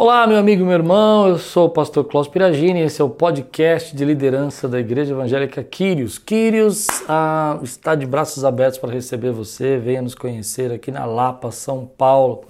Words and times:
Olá, 0.00 0.28
meu 0.28 0.36
amigo 0.36 0.64
meu 0.64 0.74
irmão, 0.74 1.26
eu 1.26 1.38
sou 1.38 1.66
o 1.66 1.70
pastor 1.70 2.04
Klaus 2.04 2.28
Piragini, 2.28 2.82
esse 2.82 3.02
é 3.02 3.04
o 3.04 3.10
podcast 3.10 3.96
de 3.96 4.04
liderança 4.04 4.68
da 4.68 4.78
Igreja 4.78 5.12
Evangélica 5.12 5.60
Quírios. 5.64 6.18
Quírios 6.18 6.86
ah, 7.08 7.58
está 7.64 7.96
de 7.96 8.06
braços 8.06 8.44
abertos 8.44 8.78
para 8.78 8.92
receber 8.92 9.32
você, 9.32 9.76
venha 9.76 10.00
nos 10.00 10.14
conhecer 10.14 10.70
aqui 10.70 10.92
na 10.92 11.04
Lapa, 11.04 11.50
São 11.50 11.84
Paulo. 11.84 12.44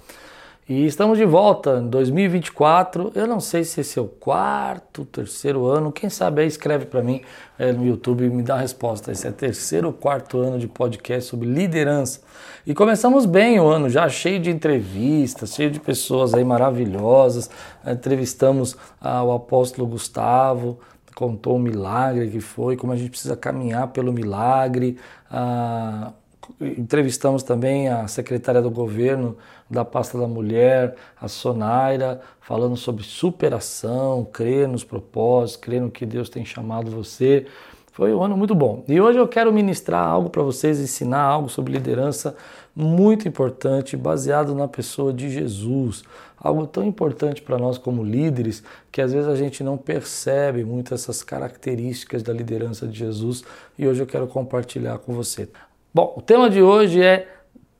E 0.69 0.85
estamos 0.85 1.17
de 1.17 1.25
volta 1.25 1.79
em 1.79 1.87
2024. 1.87 3.11
Eu 3.15 3.25
não 3.25 3.39
sei 3.39 3.63
se 3.63 3.81
esse 3.81 3.97
é 3.97 4.01
o 4.03 4.07
quarto, 4.07 5.03
terceiro 5.03 5.65
ano. 5.65 5.91
Quem 5.91 6.11
sabe 6.11 6.43
aí 6.43 6.47
escreve 6.47 6.85
para 6.85 7.01
mim 7.01 7.21
é, 7.57 7.71
no 7.71 7.83
YouTube 7.83 8.23
e 8.23 8.29
me 8.29 8.43
dá 8.43 8.53
a 8.53 8.59
resposta. 8.59 9.11
Esse 9.11 9.27
é 9.27 9.31
terceiro 9.31 9.87
ou 9.87 9.93
quarto 9.93 10.37
ano 10.37 10.59
de 10.59 10.67
podcast 10.67 11.27
sobre 11.27 11.49
liderança. 11.49 12.21
E 12.67 12.75
começamos 12.75 13.25
bem 13.25 13.59
o 13.59 13.67
ano, 13.67 13.89
já 13.89 14.07
cheio 14.09 14.39
de 14.39 14.51
entrevistas, 14.51 15.55
cheio 15.55 15.71
de 15.71 15.79
pessoas 15.79 16.35
aí 16.35 16.45
maravilhosas. 16.45 17.49
Entrevistamos 17.83 18.77
ah, 19.01 19.23
o 19.23 19.31
apóstolo 19.31 19.87
Gustavo, 19.87 20.79
contou 21.15 21.55
o 21.55 21.59
milagre 21.59 22.29
que 22.29 22.39
foi, 22.39 22.77
como 22.77 22.93
a 22.93 22.95
gente 22.95 23.09
precisa 23.09 23.35
caminhar 23.35 23.87
pelo 23.87 24.13
milagre. 24.13 24.99
Ah, 25.31 26.11
entrevistamos 26.59 27.43
também 27.43 27.87
a 27.87 28.07
secretária 28.07 28.61
do 28.61 28.69
governo 28.69 29.37
da 29.69 29.85
pasta 29.85 30.17
da 30.17 30.27
mulher, 30.27 30.95
a 31.19 31.27
Sonaira, 31.27 32.21
falando 32.41 32.75
sobre 32.75 33.03
superação, 33.03 34.25
crer 34.25 34.67
nos 34.67 34.83
propósitos, 34.83 35.61
crer 35.61 35.81
no 35.81 35.91
que 35.91 36.05
Deus 36.05 36.29
tem 36.29 36.43
chamado 36.43 36.89
você. 36.89 37.45
Foi 37.91 38.13
um 38.13 38.23
ano 38.23 38.37
muito 38.37 38.55
bom. 38.55 38.83
E 38.87 38.99
hoje 39.01 39.19
eu 39.19 39.27
quero 39.27 39.51
ministrar 39.51 40.05
algo 40.05 40.29
para 40.29 40.41
vocês, 40.41 40.79
ensinar 40.79 41.21
algo 41.21 41.49
sobre 41.49 41.73
liderança 41.73 42.35
muito 42.75 43.27
importante, 43.27 43.97
baseado 43.97 44.55
na 44.55 44.67
pessoa 44.67 45.11
de 45.11 45.29
Jesus. 45.29 46.03
Algo 46.37 46.65
tão 46.65 46.85
importante 46.85 47.41
para 47.41 47.57
nós 47.57 47.77
como 47.77 48.01
líderes 48.01 48.63
que 48.89 49.01
às 49.01 49.11
vezes 49.11 49.27
a 49.27 49.35
gente 49.35 49.63
não 49.63 49.77
percebe 49.77 50.63
muito 50.63 50.93
essas 50.93 51.21
características 51.21 52.23
da 52.23 52.31
liderança 52.31 52.87
de 52.87 52.97
Jesus 52.97 53.43
e 53.77 53.85
hoje 53.85 54.01
eu 54.01 54.07
quero 54.07 54.27
compartilhar 54.27 54.97
com 54.99 55.13
você. 55.13 55.49
Bom, 55.91 56.13
o 56.17 56.21
tema 56.21 56.49
de 56.49 56.61
hoje 56.61 57.01
é 57.01 57.27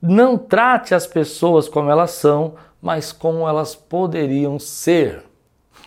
não 0.02 0.38
trate 0.38 0.96
as 0.96 1.06
pessoas 1.06 1.70
como 1.70 1.92
elas 1.92 2.12
são, 2.12 2.56
mas 2.82 3.12
como 3.12 3.48
elas 3.48 3.76
poderiam 3.76 4.58
ser. 4.58 5.24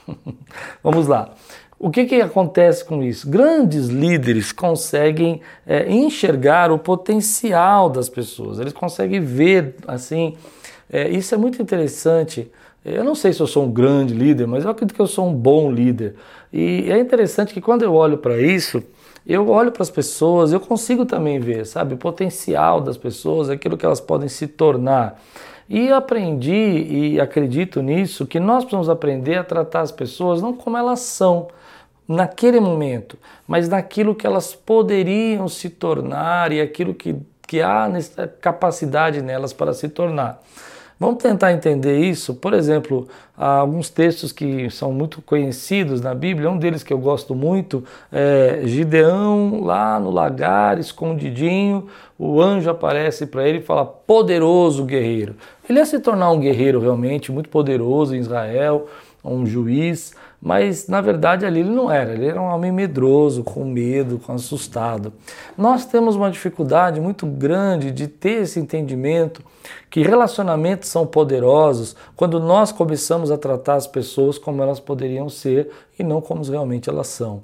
Vamos 0.84 1.09
lá. 1.09 1.31
O 1.79 1.91
que, 1.91 2.05
que 2.05 2.20
acontece 2.20 2.84
com 2.84 3.03
isso? 3.03 3.29
Grandes 3.29 3.89
líderes 3.89 4.53
conseguem 4.53 5.41
é, 5.67 5.91
enxergar 5.91 6.70
o 6.70 6.79
potencial 6.79 7.91
das 7.91 8.09
pessoas, 8.09 8.61
eles 8.61 8.73
conseguem 8.73 9.20
ver 9.20 9.75
assim. 9.89 10.36
É, 10.92 11.09
isso 11.09 11.34
é 11.34 11.39
muito 11.39 11.61
interessante. 11.61 12.53
Eu 12.84 13.03
não 13.03 13.17
sei 13.17 13.33
se 13.33 13.41
eu 13.41 13.48
sou 13.48 13.64
um 13.64 13.70
grande 13.70 14.14
líder, 14.14 14.47
mas 14.47 14.64
eu 14.64 14.70
acredito 14.70 14.95
que 14.95 15.03
eu 15.03 15.09
sou 15.09 15.29
um 15.29 15.34
bom 15.34 15.73
líder. 15.73 16.14
E 16.53 16.86
é 16.89 16.98
interessante 16.98 17.53
que 17.53 17.61
quando 17.61 17.83
eu 17.83 17.95
olho 17.95 18.19
para 18.19 18.41
isso, 18.41 18.83
eu 19.27 19.48
olho 19.48 19.70
para 19.70 19.83
as 19.83 19.91
pessoas, 19.91 20.53
eu 20.53 20.61
consigo 20.61 21.06
também 21.06 21.39
ver, 21.39 21.65
sabe, 21.65 21.95
o 21.95 21.98
potencial 21.98 22.81
das 22.81 22.97
pessoas, 22.97 23.48
aquilo 23.48 23.77
que 23.77 23.87
elas 23.87 24.01
podem 24.01 24.29
se 24.29 24.47
tornar. 24.47 25.20
E 25.69 25.91
aprendi 25.91 26.53
e 26.53 27.20
acredito 27.20 27.81
nisso 27.81 28.27
que 28.27 28.41
nós 28.41 28.64
precisamos 28.64 28.89
aprender 28.89 29.37
a 29.37 29.45
tratar 29.45 29.81
as 29.81 29.92
pessoas 29.92 30.42
não 30.42 30.53
como 30.53 30.77
elas 30.77 31.01
são 31.01 31.48
naquele 32.06 32.61
momento, 32.61 33.17
mas 33.47 33.69
naquilo 33.69 34.14
que 34.14 34.27
elas 34.27 34.55
poderiam 34.55 35.48
se 35.48 35.70
tornar 35.70 36.53
e 36.53 36.61
aquilo 36.61 36.92
que, 36.92 37.17
que 37.47 37.62
há 37.62 37.89
capacidade 38.41 39.23
nelas 39.23 39.53
para 39.53 39.73
se 39.73 39.89
tornar. 39.89 40.42
Vamos 41.03 41.20
tentar 41.20 41.53
entender 41.53 41.98
isso. 41.98 42.33
Por 42.33 42.55
exemplo, 42.55 43.08
há 43.36 43.56
alguns 43.56 43.91
textos 43.91 44.31
que 44.31 44.70
são 44.70 44.92
muito 44.92 45.20
conhecidos 45.20 46.00
na 46.00 46.14
Bíblia. 46.14 46.48
Um 46.48 46.56
deles 46.56 46.84
que 46.84 46.92
eu 46.92 46.98
gosto 46.98 47.34
muito 47.34 47.83
é 48.12 48.61
Gideão, 48.67 49.64
lá 49.64 49.98
no 49.98 50.12
lagar, 50.12 50.78
escondidinho. 50.78 51.89
O 52.17 52.41
anjo 52.41 52.70
aparece 52.70 53.27
para 53.27 53.48
ele 53.48 53.58
e 53.58 53.62
fala: 53.62 53.85
Poderoso 53.85 54.85
guerreiro. 54.85 55.35
Ele 55.68 55.80
ia 55.80 55.85
se 55.85 55.98
tornar 55.98 56.30
um 56.30 56.39
guerreiro 56.39 56.79
realmente 56.79 57.33
muito 57.33 57.48
poderoso 57.48 58.14
em 58.14 58.20
Israel, 58.20 58.86
um 59.24 59.45
juiz. 59.45 60.14
Mas 60.45 60.89
na 60.89 61.01
verdade 61.01 61.47
ali 61.47 61.61
ele 61.61 61.70
não 61.70 61.89
era, 61.89 62.13
ele 62.13 62.27
era 62.27 62.41
um 62.41 62.47
homem 62.47 62.73
medroso, 62.73 63.45
com 63.45 63.64
medo, 63.64 64.19
com 64.19 64.33
assustado. 64.33 65.13
Nós 65.57 65.86
temos 65.86 66.17
uma 66.17 66.33
dificuldade 66.33 67.01
muito 67.01 67.25
grande 67.27 67.92
de 67.92 68.08
ter 68.08 68.42
esse 68.42 68.58
entendimento 68.58 69.41
que 69.89 70.03
relacionamentos 70.03 70.89
são 70.89 71.07
poderosos 71.07 71.95
quando 72.17 72.41
nós 72.41 72.73
começamos 72.73 73.30
a 73.30 73.39
tratar 73.39 73.77
as 73.77 73.86
pessoas 73.86 74.36
como 74.36 74.61
elas 74.61 74.80
poderiam 74.80 75.29
ser 75.29 75.70
e 75.97 76.03
não 76.03 76.20
como 76.20 76.42
realmente 76.42 76.91
elas 76.91 77.07
são. 77.07 77.42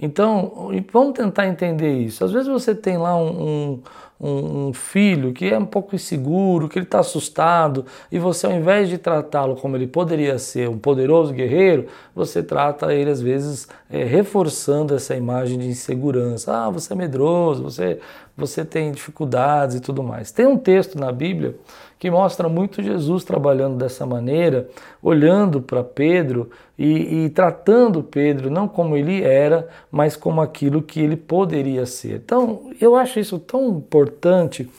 Então, 0.00 0.70
vamos 0.92 1.14
tentar 1.14 1.48
entender 1.48 1.92
isso. 1.98 2.24
Às 2.24 2.30
vezes 2.30 2.46
você 2.46 2.72
tem 2.72 2.96
lá 2.96 3.16
um, 3.16 3.80
um, 4.20 4.68
um 4.68 4.72
filho 4.72 5.32
que 5.32 5.52
é 5.52 5.58
um 5.58 5.66
pouco 5.66 5.94
inseguro, 5.94 6.68
que 6.68 6.78
ele 6.78 6.86
está 6.86 7.00
assustado, 7.00 7.84
e 8.10 8.18
você, 8.18 8.46
ao 8.46 8.52
invés 8.52 8.88
de 8.88 8.96
tratá-lo 8.96 9.56
como 9.56 9.76
ele 9.76 9.88
poderia 9.88 10.38
ser, 10.38 10.68
um 10.68 10.78
poderoso 10.78 11.32
guerreiro, 11.32 11.86
você 12.14 12.42
trata 12.42 12.94
ele, 12.94 13.10
às 13.10 13.20
vezes, 13.20 13.66
é, 13.90 14.04
reforçando 14.04 14.94
essa 14.94 15.16
imagem 15.16 15.58
de 15.58 15.66
insegurança. 15.66 16.66
Ah, 16.66 16.70
você 16.70 16.92
é 16.92 16.96
medroso, 16.96 17.64
você, 17.64 17.98
você 18.38 18.64
tem 18.64 18.92
dificuldades 18.92 19.74
e 19.74 19.80
tudo 19.80 20.00
mais. 20.00 20.30
Tem 20.30 20.46
um 20.46 20.56
texto 20.56 20.96
na 20.96 21.10
Bíblia 21.10 21.56
que 21.98 22.08
mostra 22.08 22.48
muito 22.48 22.80
Jesus 22.80 23.24
trabalhando 23.24 23.76
dessa 23.76 24.06
maneira, 24.06 24.68
olhando 25.02 25.60
para 25.60 25.82
Pedro 25.82 26.48
e, 26.78 27.24
e, 27.24 27.30
tratando 27.30 28.00
Pedro 28.00 28.48
não 28.48 28.68
como 28.68 28.96
ele 28.96 29.24
era, 29.24 29.68
mas 29.90 30.14
como 30.14 30.40
aquilo 30.40 30.80
que 30.80 31.00
ele 31.00 31.16
poderia 31.16 31.84
ser. 31.84 32.22
Então, 32.24 32.70
eu 32.80 32.94
acho 32.94 33.18
isso 33.18 33.40
tão 33.40 33.70
importante, 33.70 34.70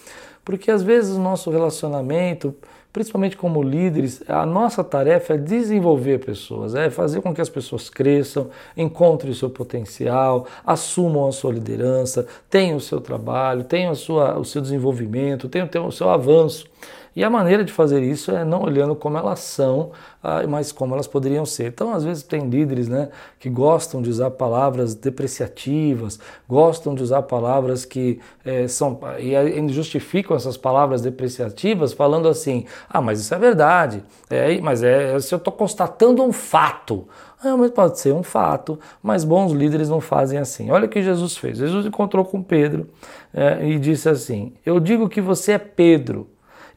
porque 0.46 0.72
às 0.72 0.82
vezes 0.82 1.18
o 1.18 1.20
nosso 1.20 1.52
relacionamento, 1.52 2.56
principalmente 2.92 3.38
como 3.38 3.62
líderes, 3.62 4.24
a 4.28 4.46
nossa 4.46 4.84
tarefa 4.84 5.36
é 5.36 5.38
desenvolver 5.38 6.20
pessoas, 6.20 6.74
é 6.74 6.90
fazer 6.90 7.22
com 7.22 7.34
que 7.34 7.42
as 7.42 7.50
pessoas 7.50 7.90
cresçam, 7.90 8.50
encontrem 8.76 9.32
o 9.32 9.36
seu 9.36 9.50
potencial, 9.50 10.48
assumam 10.66 11.28
a 11.28 11.32
sua 11.32 11.54
liderança, 11.54 12.26
tenham 12.50 12.78
o 12.78 12.82
seu 12.82 13.00
trabalho, 13.00 13.64
tenham 13.64 13.92
a 13.92 13.96
sua, 13.96 14.38
o 14.40 14.44
seu 14.44 14.62
desenvolvimento, 14.62 15.48
tenham, 15.48 15.68
tenham 15.68 15.88
o 15.88 15.92
seu 15.92 16.10
avanço. 16.10 16.68
E 17.16 17.24
a 17.24 17.30
maneira 17.30 17.64
de 17.64 17.72
fazer 17.72 18.02
isso 18.04 18.32
é 18.32 18.46
não 18.46 18.64
olhando 18.64 18.96
como 18.96 19.18
elas 19.18 19.40
são, 19.40 19.92
ah, 20.24 20.46
mas 20.48 20.72
como 20.72 20.94
elas 20.94 21.08
poderiam 21.08 21.46
ser. 21.46 21.68
Então, 21.68 21.94
às 21.94 22.04
vezes, 22.04 22.24
tem 22.24 22.48
líderes 22.50 22.88
né, 22.88 23.10
que 23.40 23.50
gostam 23.50 24.02
de 24.02 24.10
usar 24.10 24.32
palavras 24.32 24.96
depreciativas, 24.96 26.20
gostam 26.48 26.94
de 26.94 27.04
usar 27.04 27.24
palavras 27.24 27.86
que 27.86 28.20
é, 28.46 28.68
são. 28.68 29.00
e 29.20 29.70
justificam 29.70 30.36
essas 30.36 30.58
palavras 30.58 31.02
depreciativas 31.02 31.94
falando 31.94 32.28
assim: 32.28 32.66
ah, 32.90 33.02
mas 33.02 33.20
isso 33.20 33.34
é 33.34 33.40
verdade, 33.40 34.04
é, 34.30 34.60
mas 34.62 34.84
é 34.84 35.20
se 35.20 35.34
eu 35.34 35.38
estou 35.38 35.54
constatando 35.54 36.24
um 36.24 36.32
fato. 36.32 37.08
Ah, 37.42 37.56
mas 37.56 37.72
pode 37.72 37.98
ser 37.98 38.14
um 38.14 38.22
fato, 38.22 38.78
mas 39.02 39.24
bons 39.24 39.54
líderes 39.54 39.88
não 39.88 40.02
fazem 40.02 40.38
assim. 40.38 40.72
Olha 40.72 40.88
o 40.88 40.90
que 40.90 41.02
Jesus 41.02 41.38
fez. 41.38 41.58
Jesus 41.58 41.86
encontrou 41.86 42.26
com 42.26 42.44
Pedro 42.44 42.90
é, 43.34 43.66
e 43.66 43.80
disse 43.80 44.10
assim: 44.10 44.54
Eu 44.66 44.80
digo 44.80 45.08
que 45.08 45.22
você 45.22 45.54
é 45.54 45.58
Pedro 45.58 46.28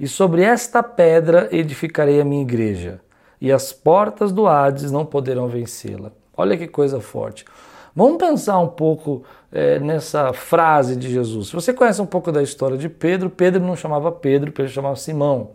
e 0.03 0.09
sobre 0.09 0.43
esta 0.43 0.83
pedra 0.83 1.49
edificarei 1.53 2.21
a 2.21 2.25
minha 2.25 2.43
igreja, 2.43 3.01
e 3.41 3.53
as 3.53 3.73
portas 3.73 4.33
do 4.33 4.49
Hades 4.49 4.91
não 4.91 5.07
poderão 5.07 5.47
vencê-la. 5.47 6.11
Olha 6.37 6.57
que 6.57 6.67
coisa 6.67 7.01
forte. 7.01 7.45
Vamos 7.95 8.19
pensar 8.19 8.59
um 8.59 8.67
pouco 8.67 9.23
é, 9.53 9.79
nessa 9.79 10.33
frase 10.33 10.97
de 10.97 11.09
Jesus. 11.09 11.49
Se 11.49 11.55
você 11.55 11.73
conhece 11.73 12.03
um 12.03 12.07
pouco 12.07 12.33
da 12.33 12.43
história 12.43 12.77
de 12.77 12.89
Pedro, 12.89 13.31
Pedro 13.31 13.63
não 13.63 13.77
chamava 13.77 14.11
Pedro, 14.11 14.51
Pedro 14.51 14.73
chamava 14.73 14.97
Simão. 14.97 15.51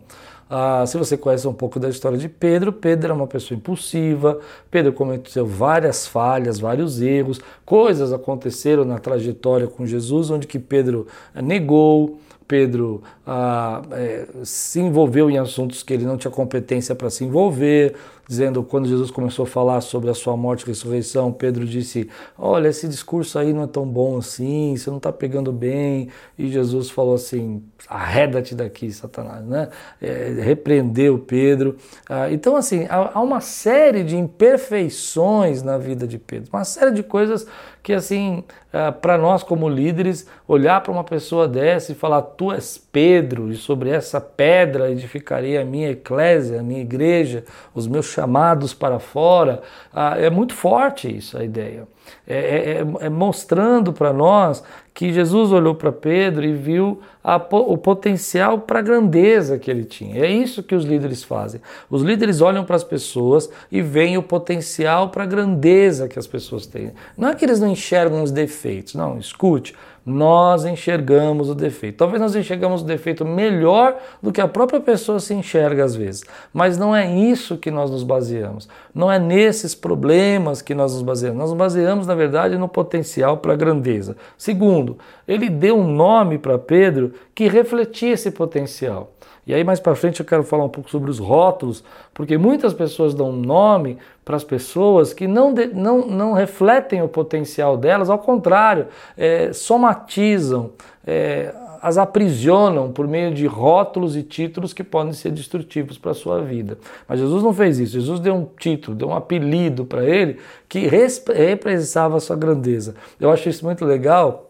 Ah, 0.48 0.82
se 0.86 0.96
você 0.96 1.14
conhece 1.18 1.46
um 1.46 1.52
pouco 1.52 1.78
da 1.78 1.90
história 1.90 2.16
de 2.16 2.26
Pedro, 2.26 2.72
Pedro 2.72 3.08
era 3.08 3.14
uma 3.14 3.26
pessoa 3.26 3.54
impulsiva, 3.58 4.38
Pedro 4.70 4.94
cometeu 4.94 5.44
várias 5.44 6.06
falhas, 6.06 6.58
vários 6.58 7.02
erros, 7.02 7.38
coisas 7.66 8.14
aconteceram 8.14 8.86
na 8.86 8.98
trajetória 8.98 9.66
com 9.66 9.84
Jesus, 9.84 10.30
onde 10.30 10.46
que 10.46 10.58
Pedro 10.58 11.06
negou, 11.34 12.18
Pedro 12.48 13.02
ah, 13.26 13.82
é, 13.92 14.26
se 14.42 14.80
envolveu 14.80 15.30
em 15.30 15.36
assuntos 15.36 15.82
que 15.82 15.92
ele 15.92 16.06
não 16.06 16.16
tinha 16.16 16.30
competência 16.30 16.94
para 16.94 17.10
se 17.10 17.22
envolver, 17.24 17.94
dizendo 18.28 18.62
quando 18.62 18.86
Jesus 18.86 19.10
começou 19.10 19.44
a 19.44 19.46
falar 19.46 19.80
sobre 19.80 20.10
a 20.10 20.14
sua 20.14 20.36
morte 20.36 20.62
e 20.62 20.66
ressurreição, 20.66 21.32
Pedro 21.32 21.64
disse: 21.64 22.10
Olha, 22.38 22.68
esse 22.68 22.86
discurso 22.86 23.38
aí 23.38 23.54
não 23.54 23.62
é 23.62 23.66
tão 23.66 23.86
bom 23.86 24.18
assim, 24.18 24.76
você 24.76 24.90
não 24.90 24.98
está 24.98 25.10
pegando 25.10 25.50
bem. 25.50 26.10
E 26.38 26.48
Jesus 26.48 26.90
falou 26.90 27.14
assim: 27.14 27.64
Arreda-te 27.88 28.54
daqui, 28.54 28.92
Satanás, 28.92 29.44
né? 29.46 29.70
É, 30.00 30.36
repreendeu 30.42 31.18
Pedro. 31.18 31.76
Ah, 32.08 32.30
então, 32.30 32.54
assim, 32.54 32.86
há, 32.90 33.12
há 33.14 33.20
uma 33.22 33.40
série 33.40 34.04
de 34.04 34.16
imperfeições 34.16 35.62
na 35.62 35.78
vida 35.78 36.06
de 36.06 36.18
Pedro, 36.18 36.50
uma 36.52 36.64
série 36.64 36.90
de 36.90 37.02
coisas 37.02 37.46
que, 37.82 37.94
assim, 37.94 38.44
ah, 38.70 38.92
para 38.92 39.16
nós 39.16 39.42
como 39.42 39.66
líderes, 39.66 40.26
olhar 40.46 40.82
para 40.82 40.92
uma 40.92 41.04
pessoa 41.04 41.48
dessa 41.48 41.92
e 41.92 41.94
falar: 41.94 42.20
Tu 42.20 42.52
és 42.52 42.76
Pedro, 42.76 43.50
e 43.50 43.56
sobre 43.56 43.88
essa 43.88 44.20
pedra 44.20 44.90
edificarei 44.90 45.56
a 45.56 45.64
minha 45.64 45.90
eclésia, 45.90 46.60
a 46.60 46.62
minha 46.62 46.82
igreja, 46.82 47.44
os 47.74 47.86
meus 47.86 48.06
chamados 48.18 48.74
para 48.74 48.98
fora. 48.98 49.62
Ah, 49.92 50.14
é 50.18 50.28
muito 50.28 50.52
forte 50.54 51.14
isso, 51.14 51.38
a 51.38 51.44
ideia. 51.44 51.86
É, 52.26 52.36
é, 52.36 52.72
é, 52.72 53.06
é 53.06 53.08
mostrando 53.08 53.92
para 53.92 54.12
nós 54.12 54.62
que 54.98 55.12
Jesus 55.12 55.52
olhou 55.52 55.76
para 55.76 55.92
Pedro 55.92 56.44
e 56.44 56.52
viu 56.52 57.00
a, 57.22 57.36
o 57.36 57.78
potencial 57.78 58.58
para 58.58 58.80
a 58.80 58.82
grandeza 58.82 59.56
que 59.56 59.70
ele 59.70 59.84
tinha. 59.84 60.24
É 60.24 60.28
isso 60.28 60.62
que 60.62 60.74
os 60.74 60.84
líderes 60.84 61.22
fazem. 61.22 61.60
Os 61.88 62.02
líderes 62.02 62.40
olham 62.40 62.64
para 62.64 62.74
as 62.74 62.82
pessoas 62.82 63.48
e 63.70 63.80
veem 63.80 64.18
o 64.18 64.22
potencial 64.24 65.10
para 65.10 65.22
a 65.22 65.26
grandeza 65.26 66.08
que 66.08 66.18
as 66.18 66.26
pessoas 66.26 66.66
têm. 66.66 66.92
Não 67.16 67.28
é 67.28 67.34
que 67.34 67.44
eles 67.44 67.60
não 67.60 67.68
enxergam 67.68 68.24
os 68.24 68.32
defeitos, 68.32 68.94
não, 68.94 69.18
escute 69.18 69.72
nós 70.08 70.64
enxergamos 70.64 71.50
o 71.50 71.54
defeito. 71.54 71.98
Talvez 71.98 72.20
nós 72.20 72.34
enxergamos 72.34 72.80
o 72.80 72.84
defeito 72.84 73.26
melhor 73.26 73.96
do 74.22 74.32
que 74.32 74.40
a 74.40 74.48
própria 74.48 74.80
pessoa 74.80 75.20
se 75.20 75.34
enxerga 75.34 75.84
às 75.84 75.94
vezes, 75.94 76.24
mas 76.52 76.78
não 76.78 76.96
é 76.96 77.14
isso 77.14 77.58
que 77.58 77.70
nós 77.70 77.90
nos 77.90 78.02
baseamos. 78.02 78.68
Não 78.94 79.12
é 79.12 79.18
nesses 79.18 79.74
problemas 79.74 80.62
que 80.62 80.74
nós 80.74 80.94
nos 80.94 81.02
baseamos. 81.02 81.38
Nós 81.38 81.50
nos 81.50 81.58
baseamos, 81.58 81.97
na 82.06 82.14
verdade, 82.14 82.58
no 82.58 82.68
potencial 82.68 83.38
para 83.38 83.52
a 83.52 83.56
grandeza. 83.56 84.16
Segundo, 84.36 84.98
ele 85.26 85.48
deu 85.48 85.76
um 85.76 85.86
nome 85.86 86.38
para 86.38 86.58
Pedro 86.58 87.12
que 87.34 87.48
refletia 87.48 88.12
esse 88.12 88.30
potencial. 88.30 89.12
E 89.46 89.54
aí 89.54 89.64
mais 89.64 89.80
para 89.80 89.94
frente 89.94 90.20
eu 90.20 90.26
quero 90.26 90.44
falar 90.44 90.64
um 90.64 90.68
pouco 90.68 90.90
sobre 90.90 91.10
os 91.10 91.18
rótulos, 91.18 91.82
porque 92.12 92.36
muitas 92.36 92.74
pessoas 92.74 93.14
dão 93.14 93.32
nome 93.32 93.96
para 94.22 94.36
as 94.36 94.44
pessoas 94.44 95.14
que 95.14 95.26
não, 95.26 95.54
de, 95.54 95.68
não, 95.68 96.06
não 96.06 96.32
refletem 96.34 97.00
o 97.00 97.08
potencial 97.08 97.74
delas, 97.74 98.10
ao 98.10 98.18
contrário, 98.18 98.88
é, 99.16 99.50
somatizam, 99.54 100.72
é, 101.06 101.54
as 101.80 101.98
aprisionam 101.98 102.92
por 102.92 103.06
meio 103.06 103.34
de 103.34 103.46
rótulos 103.46 104.16
e 104.16 104.22
títulos 104.22 104.72
que 104.72 104.84
podem 104.84 105.12
ser 105.12 105.30
destrutivos 105.30 105.98
para 105.98 106.12
a 106.12 106.14
sua 106.14 106.40
vida. 106.42 106.78
Mas 107.06 107.20
Jesus 107.20 107.42
não 107.42 107.52
fez 107.52 107.78
isso. 107.78 107.92
Jesus 107.92 108.20
deu 108.20 108.34
um 108.34 108.46
título, 108.58 108.96
deu 108.96 109.08
um 109.08 109.14
apelido 109.14 109.84
para 109.84 110.04
ele 110.04 110.38
que 110.68 110.86
representava 110.86 112.16
a 112.16 112.20
sua 112.20 112.36
grandeza. 112.36 112.94
Eu 113.20 113.30
acho 113.30 113.48
isso 113.48 113.64
muito 113.64 113.84
legal 113.84 114.48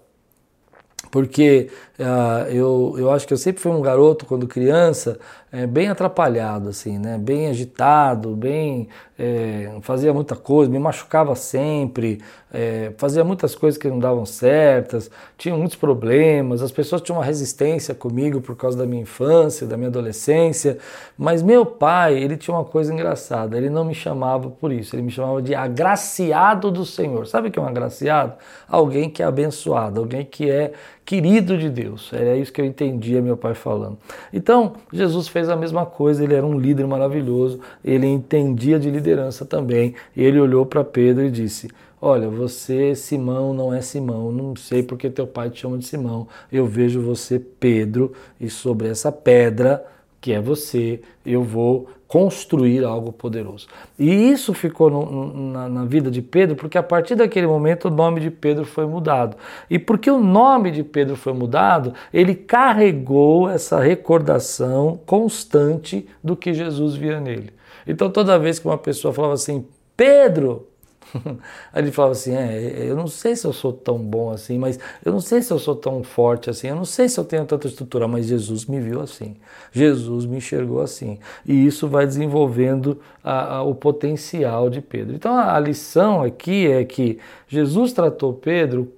porque 1.10 1.70
eu, 2.50 2.95
eu 2.97 3.11
acho 3.11 3.27
que 3.27 3.33
eu 3.33 3.37
sempre 3.37 3.61
fui 3.61 3.73
um 3.73 3.83
garoto, 3.83 4.25
quando 4.25 4.47
criança, 4.47 5.19
é, 5.50 5.67
bem 5.67 5.89
atrapalhado, 5.89 6.69
assim, 6.69 6.99
né? 6.99 7.17
bem 7.17 7.49
agitado, 7.49 8.37
bem 8.37 8.89
é, 9.19 9.73
fazia 9.81 10.12
muita 10.12 10.37
coisa, 10.37 10.71
me 10.71 10.79
machucava 10.79 11.35
sempre, 11.35 12.21
é, 12.53 12.93
fazia 12.99 13.25
muitas 13.25 13.55
coisas 13.55 13.81
que 13.81 13.89
não 13.89 13.99
davam 13.99 14.27
certas, 14.27 15.11
tinha 15.39 15.56
muitos 15.56 15.77
problemas, 15.77 16.62
as 16.62 16.71
pessoas 16.71 17.00
tinham 17.00 17.19
uma 17.19 17.25
resistência 17.25 17.95
comigo 17.95 18.43
por 18.43 18.56
causa 18.56 18.77
da 18.77 18.87
minha 18.87 19.03
infância, 19.03 19.67
da 19.67 19.77
minha 19.77 19.89
adolescência, 19.89 20.79
mas 21.17 21.43
meu 21.43 21.65
pai, 21.65 22.19
ele 22.19 22.37
tinha 22.37 22.55
uma 22.55 22.65
coisa 22.65 22.93
engraçada, 22.93 23.56
ele 23.56 23.71
não 23.71 23.85
me 23.85 23.95
chamava 23.95 24.50
por 24.50 24.71
isso, 24.71 24.95
ele 24.95 25.03
me 25.03 25.11
chamava 25.11 25.41
de 25.41 25.55
agraciado 25.55 26.71
do 26.71 26.85
Senhor. 26.85 27.27
Sabe 27.27 27.49
o 27.49 27.50
que 27.50 27.59
é 27.59 27.62
um 27.62 27.67
agraciado? 27.67 28.35
Alguém 28.69 29.09
que 29.09 29.23
é 29.23 29.27
abençoado, 29.27 29.99
alguém 29.99 30.25
que 30.25 30.50
é 30.50 30.73
querido 31.05 31.56
de 31.56 31.71
Deus. 31.71 31.88
Era 32.12 32.37
isso 32.37 32.52
que 32.52 32.61
eu 32.61 32.64
entendia 32.64 33.23
meu 33.23 33.37
pai 33.37 33.55
falando. 33.55 33.99
Então, 34.32 34.75
Jesus 34.93 35.29
fez 35.29 35.49
a 35.49 35.56
mesma 35.56 35.87
coisa, 35.87 36.23
ele 36.23 36.35
era 36.35 36.46
um 36.46 36.58
líder 36.58 36.87
maravilhoso, 36.87 37.61
ele 37.85 38.06
entendia 38.06 38.79
de 38.79 38.90
liderança 38.90 39.44
também. 39.44 39.94
Ele 40.17 40.40
olhou 40.40 40.67
para 40.67 40.85
Pedro 40.85 41.25
e 41.25 41.31
disse: 41.31 41.69
Olha, 42.00 42.29
você, 42.29 42.94
Simão, 42.94 43.52
não 43.52 43.75
é 43.75 43.81
Simão, 43.81 44.31
não 44.31 44.55
sei 44.55 44.82
porque 44.82 45.11
teu 45.11 45.26
pai 45.26 45.50
te 45.50 45.61
chama 45.61 45.79
de 45.79 45.85
Simão. 45.85 46.29
Eu 46.50 46.67
vejo 46.67 47.00
você, 47.00 47.38
Pedro, 47.38 48.12
e 48.40 48.49
sobre 48.49 48.88
essa 48.88 49.11
pedra 49.11 49.85
que 50.28 50.34
é 50.34 50.42
você, 50.42 51.00
eu 51.25 51.42
vou 51.42 51.88
construir 52.06 52.84
algo 52.84 53.10
poderoso. 53.10 53.66
E 53.98 54.30
isso 54.30 54.52
ficou 54.52 54.90
no, 54.90 55.52
na, 55.52 55.70
na, 55.70 55.84
vida 55.86 56.10
de 56.10 56.20
Pedro, 56.20 56.54
porque 56.54 56.76
a 56.76 56.82
partir 56.82 57.14
daquele 57.14 57.46
momento 57.46 57.88
o 57.88 57.90
nome 57.90 58.20
de 58.20 58.30
Pedro 58.30 58.66
foi 58.66 58.84
mudado. 58.84 59.38
E 59.70 59.78
porque 59.78 60.10
o 60.10 60.20
nome 60.20 60.70
de 60.70 60.84
Pedro 60.84 61.16
foi 61.16 61.32
mudado, 61.32 61.94
ele 62.12 62.34
carregou 62.34 63.48
essa 63.48 63.80
recordação 63.80 65.00
constante 65.06 66.06
do 66.22 66.36
que 66.36 66.52
Jesus 66.52 66.94
via 66.94 67.19
nele. 67.19 67.50
Então 67.86 68.10
toda 68.10 68.38
vez 68.38 68.58
que 68.58 68.66
uma 68.66 68.76
pessoa 68.76 69.14
falava 69.14 69.32
assim, 69.32 69.64
Pedro, 69.96 70.66
Aí 71.72 71.82
ele 71.82 71.93
falava 71.93 72.12
assim: 72.12 72.34
é, 72.34 72.87
eu 72.87 72.96
não 72.96 73.06
sei 73.06 73.34
se 73.37 73.46
eu 73.46 73.52
sou 73.52 73.72
tão 73.72 73.99
bom 73.99 74.31
assim, 74.31 74.58
mas 74.58 74.78
eu 75.05 75.12
não 75.12 75.20
sei 75.20 75.43
se 75.43 75.52
eu 75.52 75.58
sou 75.58 75.75
tão 75.75 76.02
forte 76.02 76.50
assim, 76.50 76.69
eu 76.69 76.76
não 76.76 76.84
sei 76.84 77.08
se 77.08 77.19
eu 77.19 77.25
tenho 77.25 77.44
tanta 77.44 77.66
estrutura, 77.69 78.06
mas 78.06 78.26
Jesus 78.26 78.64
me 78.66 78.81
viu 78.81 79.00
assim, 79.00 79.37
Jesus 79.72 80.26
me 80.26 80.38
enxergou 80.38 80.81
assim. 80.81 81.19
E 81.46 81.66
isso 81.66 81.88
vai 81.88 82.06
desenvolvendo 82.06 83.00
a, 83.22 83.56
a, 83.56 83.62
o 83.62 83.75
potencial 83.75 84.69
de 84.70 84.81
Pedro. 84.81 85.14
Então 85.14 85.34
a, 85.34 85.56
a 85.56 85.60
lição 85.60 86.22
aqui 86.22 86.66
é 86.66 86.84
que 86.84 87.19
Jesus 87.46 87.93
tratou 87.93 88.32
Pedro 88.32 88.93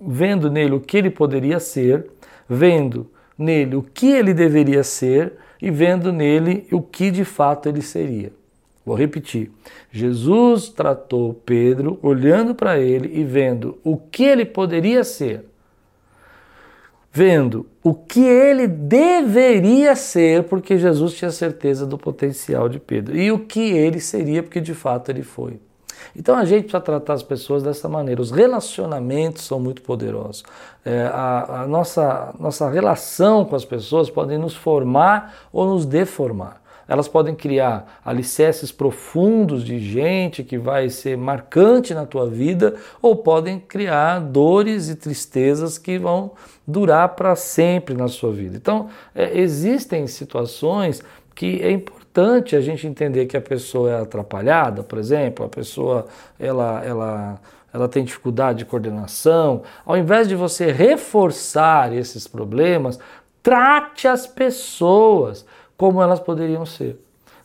vendo 0.00 0.50
nele 0.50 0.74
o 0.74 0.80
que 0.80 0.96
ele 0.96 1.10
poderia 1.10 1.58
ser, 1.58 2.06
vendo 2.48 3.10
nele 3.38 3.76
o 3.76 3.82
que 3.82 4.10
ele 4.10 4.32
deveria 4.32 4.82
ser 4.82 5.34
e 5.60 5.70
vendo 5.70 6.12
nele 6.12 6.66
o 6.70 6.80
que 6.80 7.10
de 7.10 7.24
fato 7.24 7.68
ele 7.68 7.82
seria. 7.82 8.32
Vou 8.86 8.94
repetir. 8.94 9.50
Jesus 9.90 10.68
tratou 10.68 11.34
Pedro 11.34 11.98
olhando 12.00 12.54
para 12.54 12.78
ele 12.78 13.18
e 13.18 13.24
vendo 13.24 13.76
o 13.82 13.96
que 13.96 14.22
ele 14.22 14.44
poderia 14.44 15.02
ser, 15.02 15.44
vendo 17.10 17.66
o 17.82 17.92
que 17.92 18.20
ele 18.20 18.68
deveria 18.68 19.96
ser, 19.96 20.44
porque 20.44 20.78
Jesus 20.78 21.14
tinha 21.14 21.32
certeza 21.32 21.84
do 21.84 21.98
potencial 21.98 22.68
de 22.68 22.78
Pedro, 22.78 23.16
e 23.16 23.32
o 23.32 23.40
que 23.40 23.72
ele 23.72 23.98
seria, 23.98 24.40
porque 24.40 24.60
de 24.60 24.72
fato 24.72 25.10
ele 25.10 25.24
foi. 25.24 25.58
Então 26.14 26.36
a 26.36 26.44
gente 26.44 26.62
precisa 26.62 26.80
tratar 26.80 27.14
as 27.14 27.24
pessoas 27.24 27.64
dessa 27.64 27.88
maneira. 27.88 28.22
Os 28.22 28.30
relacionamentos 28.30 29.42
são 29.44 29.58
muito 29.58 29.82
poderosos. 29.82 30.44
É, 30.84 31.10
a, 31.12 31.62
a 31.62 31.66
nossa, 31.66 32.32
nossa 32.38 32.70
relação 32.70 33.44
com 33.44 33.56
as 33.56 33.64
pessoas 33.64 34.08
podem 34.08 34.38
nos 34.38 34.54
formar 34.54 35.34
ou 35.52 35.66
nos 35.66 35.84
deformar 35.84 36.64
elas 36.88 37.08
podem 37.08 37.34
criar 37.34 38.00
alicerces 38.04 38.70
profundos 38.70 39.64
de 39.64 39.78
gente 39.78 40.44
que 40.44 40.56
vai 40.56 40.88
ser 40.88 41.16
marcante 41.16 41.92
na 41.92 42.06
tua 42.06 42.28
vida, 42.28 42.76
ou 43.02 43.16
podem 43.16 43.58
criar 43.58 44.20
dores 44.20 44.88
e 44.88 44.94
tristezas 44.94 45.78
que 45.78 45.98
vão 45.98 46.32
durar 46.66 47.10
para 47.10 47.34
sempre 47.34 47.94
na 47.94 48.08
sua 48.08 48.32
vida. 48.32 48.56
Então, 48.56 48.88
é, 49.14 49.38
existem 49.38 50.06
situações 50.06 51.02
que 51.34 51.60
é 51.62 51.70
importante 51.70 52.56
a 52.56 52.60
gente 52.60 52.86
entender 52.86 53.26
que 53.26 53.36
a 53.36 53.40
pessoa 53.40 53.90
é 53.90 54.00
atrapalhada, 54.00 54.82
por 54.82 54.98
exemplo, 54.98 55.44
a 55.44 55.48
pessoa 55.48 56.06
ela, 56.40 56.82
ela, 56.82 57.40
ela 57.72 57.88
tem 57.88 58.04
dificuldade 58.04 58.60
de 58.60 58.64
coordenação. 58.64 59.62
Ao 59.84 59.96
invés 59.98 60.26
de 60.26 60.34
você 60.34 60.72
reforçar 60.72 61.92
esses 61.92 62.26
problemas, 62.26 62.98
trate 63.42 64.08
as 64.08 64.26
pessoas 64.26 65.44
como 65.76 66.02
elas 66.02 66.20
poderiam 66.20 66.64
ser, 66.64 66.98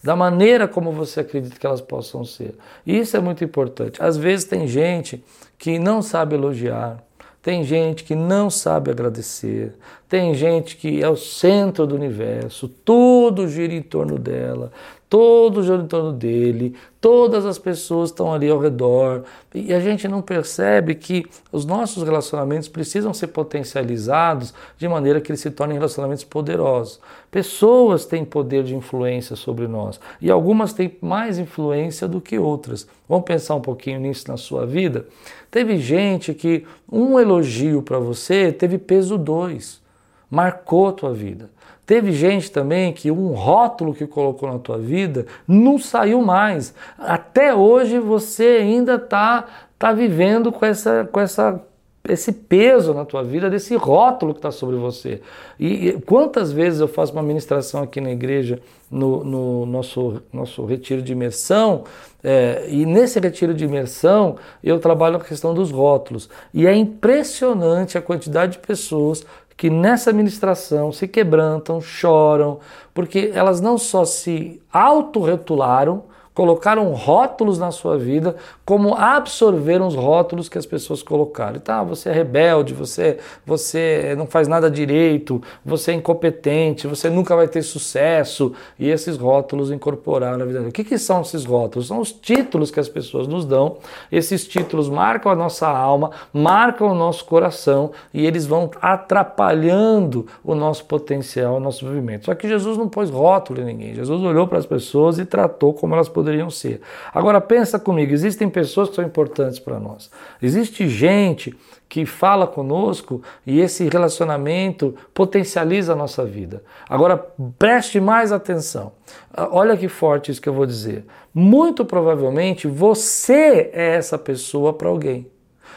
da 0.04 0.16
maneira 0.16 0.68
como 0.68 0.92
você 0.92 1.20
acredita 1.20 1.60
que 1.60 1.66
elas 1.66 1.82
possam 1.82 2.26
ser. 2.26 2.56
Isso 2.86 3.16
é 3.16 3.20
muito 3.20 3.44
importante. 3.44 4.02
Às 4.02 4.18
vezes 4.18 4.46
tem 4.46 4.68
gente 4.68 5.24
que 5.58 5.78
não 5.78 6.02
sabe 6.02 6.36
elogiar, 6.36 7.04
tem 7.42 7.64
gente 7.64 8.04
que 8.04 8.16
não 8.16 8.50
sabe 8.50 8.92
agradecer, 8.92 9.74
tem 10.08 10.34
gente 10.36 10.78
que 10.78 11.02
é 11.02 11.10
o 11.10 11.16
centro 11.16 11.88
do 11.88 11.96
universo, 11.96 12.68
tudo 12.68 13.48
gira 13.48 13.74
em 13.74 13.82
torno 13.82 14.20
dela, 14.20 14.72
todo 15.12 15.62
gira 15.62 15.84
em 15.84 15.88
torno 15.88 16.14
dele, 16.14 16.74
todas 17.02 17.46
as 17.46 17.60
pessoas 17.60 18.12
estão 18.12 18.34
ali 18.34 18.50
ao 18.50 18.58
redor 18.58 19.26
e 19.54 19.74
a 19.74 19.80
gente 19.82 20.08
não 20.08 20.22
percebe 20.22 20.96
que 20.96 21.26
os 21.52 21.66
nossos 21.66 22.02
relacionamentos 22.04 22.70
precisam 22.70 23.14
ser 23.14 23.28
potencializados 23.28 24.54
de 24.78 24.88
maneira 24.88 25.20
que 25.20 25.30
eles 25.30 25.42
se 25.42 25.52
tornem 25.52 25.76
relacionamentos 25.76 26.24
poderosos. 26.24 27.02
Pessoas 27.30 28.06
têm 28.06 28.24
poder 28.24 28.64
de 28.64 28.74
influência 28.74 29.36
sobre 29.36 29.68
nós 29.68 30.00
e 30.22 30.32
algumas 30.32 30.72
têm 30.72 30.96
mais 31.02 31.38
influência 31.38 32.08
do 32.08 32.22
que 32.22 32.40
outras. 32.40 32.88
Vamos 33.10 33.26
pensar 33.26 33.56
um 33.56 33.62
pouquinho 33.62 34.00
nisso 34.00 34.30
na 34.30 34.38
sua 34.38 34.66
vida? 34.66 35.06
Teve 35.52 35.78
gente 35.78 36.34
que 36.34 36.66
um 36.90 37.20
elogio 37.20 37.82
para 37.82 38.00
você 38.00 38.50
teve 38.50 38.78
peso 38.78 39.18
dois, 39.18 39.82
marcou 40.30 40.88
a 40.88 40.94
tua 40.94 41.14
vida. 41.14 41.50
Teve 41.92 42.14
gente 42.14 42.50
também 42.50 42.94
que 42.94 43.12
um 43.12 43.34
rótulo 43.34 43.94
que 43.94 44.08
colocou 44.08 44.50
na 44.50 44.58
tua 44.58 44.78
vida 44.78 45.26
não 45.46 45.78
saiu 45.78 46.22
mais. 46.22 46.74
Até 46.98 47.54
hoje 47.54 48.00
você 48.00 48.60
ainda 48.62 48.96
está 48.96 49.46
tá 49.78 49.92
vivendo 49.92 50.54
com 50.54 50.66
essa, 50.66 51.06
com 51.12 51.20
essa 51.20 51.62
esse 52.08 52.32
peso 52.32 52.94
na 52.94 53.04
tua 53.04 53.24
vida, 53.24 53.50
desse 53.50 53.76
rótulo 53.76 54.34
que 54.34 54.40
está 54.40 54.52
sobre 54.52 54.78
você. 54.78 55.22
E, 55.60 55.90
e, 55.90 56.02
quantas 56.02 56.52
vezes 56.52 56.80
eu 56.80 56.88
faço 56.88 57.12
uma 57.12 57.22
ministração 57.22 57.84
aqui 57.84 58.00
na 58.00 58.12
igreja, 58.12 58.60
no, 58.90 59.24
no 59.24 59.66
nosso, 59.66 60.22
nosso 60.32 60.66
retiro 60.66 61.02
de 61.02 61.12
imersão, 61.12 61.84
é, 62.24 62.68
e 62.70 62.86
nesse 62.86 63.20
retiro 63.20 63.54
de 63.54 63.66
imersão 63.66 64.38
eu 64.64 64.80
trabalho 64.80 65.18
a 65.18 65.20
questão 65.20 65.54
dos 65.54 65.72
rótulos. 65.72 66.30
E 66.54 66.66
é 66.66 66.74
impressionante 66.74 67.98
a 67.98 68.02
quantidade 68.02 68.54
de 68.54 68.60
pessoas 68.60 69.26
que 69.62 69.70
nessa 69.70 70.12
ministração 70.12 70.92
se 70.92 71.08
quebrantam, 71.08 71.80
choram, 71.80 72.58
porque 72.96 73.32
elas 73.32 73.62
não 73.62 73.78
só 73.78 74.04
se 74.06 74.60
autorretularam, 74.74 76.06
colocaram 76.34 76.92
rótulos 76.94 77.60
na 77.60 77.72
sua 77.72 77.98
vida, 77.98 78.36
como 78.66 78.96
absorveram 78.96 79.88
os 79.88 79.96
rótulos 79.96 80.48
que 80.48 80.58
as 80.58 80.66
pessoas 80.66 81.04
colocaram. 81.04 81.60
Tá, 81.60 81.84
você 81.84 82.10
é 82.10 82.14
rebelde, 82.14 82.74
você, 82.74 83.18
você 83.46 84.16
não 84.18 84.26
faz 84.26 84.48
nada 84.48 84.70
direito, 84.70 85.42
você 85.64 85.92
é 85.92 85.94
incompetente, 85.96 86.88
você 86.88 87.10
nunca 87.10 87.36
vai 87.36 87.48
ter 87.48 87.62
sucesso. 87.62 88.54
E 88.80 88.90
esses 88.90 89.18
rótulos 89.18 89.72
incorporaram 89.72 90.38
na 90.38 90.46
vida. 90.46 90.62
O 90.62 90.72
que, 90.72 90.84
que 90.84 90.98
são 90.98 91.22
esses 91.22 91.46
rótulos? 91.46 91.88
São 91.88 92.00
os 92.00 92.12
títulos 92.12 92.72
que 92.72 92.80
as 92.80 92.90
pessoas 92.90 93.28
nos 93.28 93.46
dão. 93.46 93.78
Esses 94.12 94.48
títulos 94.48 94.90
marcam 94.90 95.32
a 95.32 95.36
nossa 95.36 95.68
alma, 95.68 96.12
marcam 96.34 96.92
o 96.92 96.96
nosso 96.96 97.26
coração 97.26 97.92
e 98.14 98.26
eles 98.26 98.46
vão 98.46 98.70
atrapalhando 98.82 100.28
o 100.44 100.56
nosso 100.56 100.86
potencial, 100.86 101.58
o 101.58 101.60
nosso 101.60 101.86
movimento. 101.86 102.26
Só 102.26 102.36
que 102.36 102.48
Jesus 102.48 102.78
não 102.78 102.88
pôs 102.88 103.10
rótulo 103.10 103.62
em 103.62 103.66
ninguém. 103.66 103.96
Jesus 103.96 104.22
olhou 104.22 104.48
para 104.48 104.58
as 104.58 104.66
pessoas 104.66 105.20
e 105.20 105.26
tratou 105.26 105.74
como 105.74 105.94
elas 105.94 106.08
poderiam 106.08 106.31
ser. 106.50 106.82
Agora 107.14 107.40
pensa 107.40 107.80
comigo, 107.80 108.14
existem 108.14 108.50
pessoas 108.50 108.90
que 108.90 108.96
são 108.96 109.06
importantes 109.06 109.60
para 109.60 109.80
nós. 109.80 110.10
Existe 110.42 110.88
gente 110.88 111.56
que 111.90 112.06
fala 112.06 112.48
conosco 112.48 113.22
e 113.46 113.60
esse 113.60 113.90
relacionamento 113.90 114.96
potencializa 115.14 115.94
a 115.94 115.96
nossa 115.96 116.24
vida. 116.24 116.64
Agora 116.88 117.18
preste 117.60 118.00
mais 118.00 118.32
atenção. 118.32 118.94
Ah, 119.34 119.50
olha 119.52 119.76
que 119.76 119.90
forte 119.90 120.32
isso 120.32 120.42
que 120.42 120.48
eu 120.48 120.54
vou 120.54 120.66
dizer. 120.66 121.06
Muito 121.34 121.84
provavelmente 121.84 122.68
você 122.68 123.70
é 123.74 123.96
essa 123.96 124.18
pessoa 124.18 124.72
para 124.72 124.88
alguém. 124.88 125.28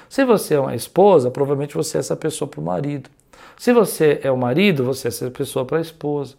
Se 0.08 0.24
você 0.24 0.54
é 0.54 0.60
uma 0.60 0.76
esposa, 0.76 1.30
provavelmente 1.30 1.74
você 1.74 1.96
é 1.96 2.00
essa 2.00 2.14
pessoa 2.14 2.48
para 2.48 2.60
o 2.60 2.64
marido. 2.64 3.10
Se 3.56 3.72
você 3.72 4.20
é 4.22 4.30
o 4.30 4.36
marido, 4.36 4.84
você 4.84 5.08
é 5.08 5.10
essa 5.10 5.30
pessoa 5.30 5.64
para 5.64 5.78
a 5.78 5.80
esposa. 5.80 6.36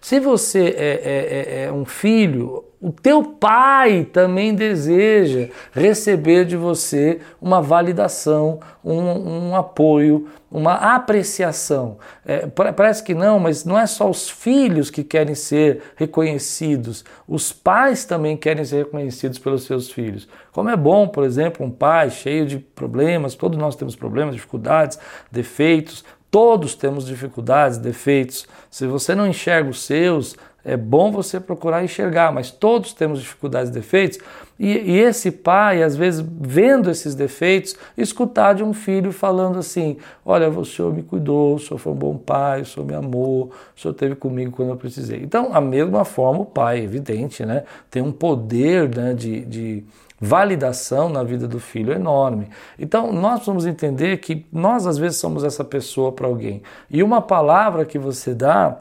Se 0.00 0.20
você 0.20 0.74
é, 0.76 0.86
é, 0.86 1.62
é, 1.62 1.64
é, 1.64 1.72
um 1.72 1.84
filho, 1.84 2.64
o 2.80 2.92
teu 2.92 3.24
pai 3.24 4.04
também 4.04 4.54
deseja 4.54 5.48
receber 5.72 6.44
de 6.44 6.56
você 6.56 7.20
uma 7.40 7.60
validação, 7.60 8.60
um, 8.84 9.48
um 9.48 9.56
apoio, 9.56 10.28
uma 10.50 10.74
apreciação. 10.74 11.98
É, 12.24 12.46
parece 12.46 13.02
que 13.02 13.14
não, 13.14 13.40
mas 13.40 13.64
não 13.64 13.78
é 13.78 13.86
só 13.86 14.08
os 14.08 14.30
filhos 14.30 14.90
que 14.90 15.02
querem 15.02 15.34
ser 15.34 15.82
reconhecidos, 15.96 17.04
os 17.26 17.52
pais 17.52 18.04
também 18.04 18.36
querem 18.36 18.64
ser 18.64 18.84
reconhecidos 18.84 19.38
pelos 19.38 19.64
seus 19.64 19.90
filhos. 19.90 20.28
Como 20.52 20.70
é 20.70 20.76
bom, 20.76 21.08
por 21.08 21.24
exemplo, 21.24 21.66
um 21.66 21.70
pai 21.70 22.10
cheio 22.10 22.46
de 22.46 22.58
problemas, 22.58 23.34
todos 23.34 23.58
nós 23.58 23.74
temos 23.74 23.96
problemas, 23.96 24.36
dificuldades, 24.36 24.98
defeitos, 25.30 26.04
Todos 26.30 26.74
temos 26.74 27.06
dificuldades, 27.06 27.78
defeitos. 27.78 28.46
Se 28.70 28.86
você 28.86 29.14
não 29.14 29.26
enxerga 29.26 29.70
os 29.70 29.82
seus, 29.82 30.36
é 30.64 30.76
bom 30.76 31.10
você 31.10 31.40
procurar 31.40 31.82
enxergar, 31.82 32.30
mas 32.30 32.50
todos 32.50 32.92
temos 32.92 33.20
dificuldades 33.20 33.70
e 33.70 33.72
defeitos. 33.72 34.18
E, 34.58 34.66
e, 34.66 34.98
esse 34.98 35.30
pai, 35.30 35.82
às 35.82 35.96
vezes, 35.96 36.22
vendo 36.40 36.90
esses 36.90 37.14
defeitos, 37.14 37.76
escutar 37.96 38.54
de 38.54 38.62
um 38.62 38.74
filho 38.74 39.12
falando 39.12 39.58
assim: 39.58 39.96
Olha, 40.26 40.50
o 40.50 40.64
senhor 40.64 40.92
me 40.92 41.02
cuidou, 41.02 41.54
o 41.54 41.58
senhor 41.58 41.78
foi 41.78 41.92
um 41.92 41.96
bom 41.96 42.18
pai, 42.18 42.62
o 42.62 42.66
senhor 42.66 42.84
me 42.84 42.94
amou, 42.94 43.52
o 43.74 43.80
senhor 43.80 43.92
esteve 43.92 44.16
comigo 44.16 44.50
quando 44.50 44.70
eu 44.70 44.76
precisei. 44.76 45.22
Então, 45.22 45.54
a 45.54 45.60
mesma 45.60 46.04
forma, 46.04 46.40
o 46.40 46.46
pai, 46.46 46.80
evidente, 46.80 47.46
né, 47.46 47.62
tem 47.90 48.02
um 48.02 48.12
poder 48.12 48.94
né, 48.94 49.14
de, 49.14 49.40
de 49.46 49.84
validação 50.20 51.08
na 51.08 51.22
vida 51.22 51.46
do 51.46 51.60
filho 51.60 51.92
enorme. 51.92 52.48
Então, 52.78 53.12
nós 53.12 53.34
precisamos 53.34 53.66
entender 53.66 54.18
que 54.18 54.46
nós, 54.52 54.86
às 54.86 54.98
vezes, 54.98 55.18
somos 55.18 55.44
essa 55.44 55.64
pessoa 55.64 56.12
para 56.12 56.26
alguém. 56.26 56.62
E 56.90 57.02
uma 57.02 57.20
palavra 57.20 57.84
que 57.84 57.98
você 57.98 58.34
dá, 58.34 58.76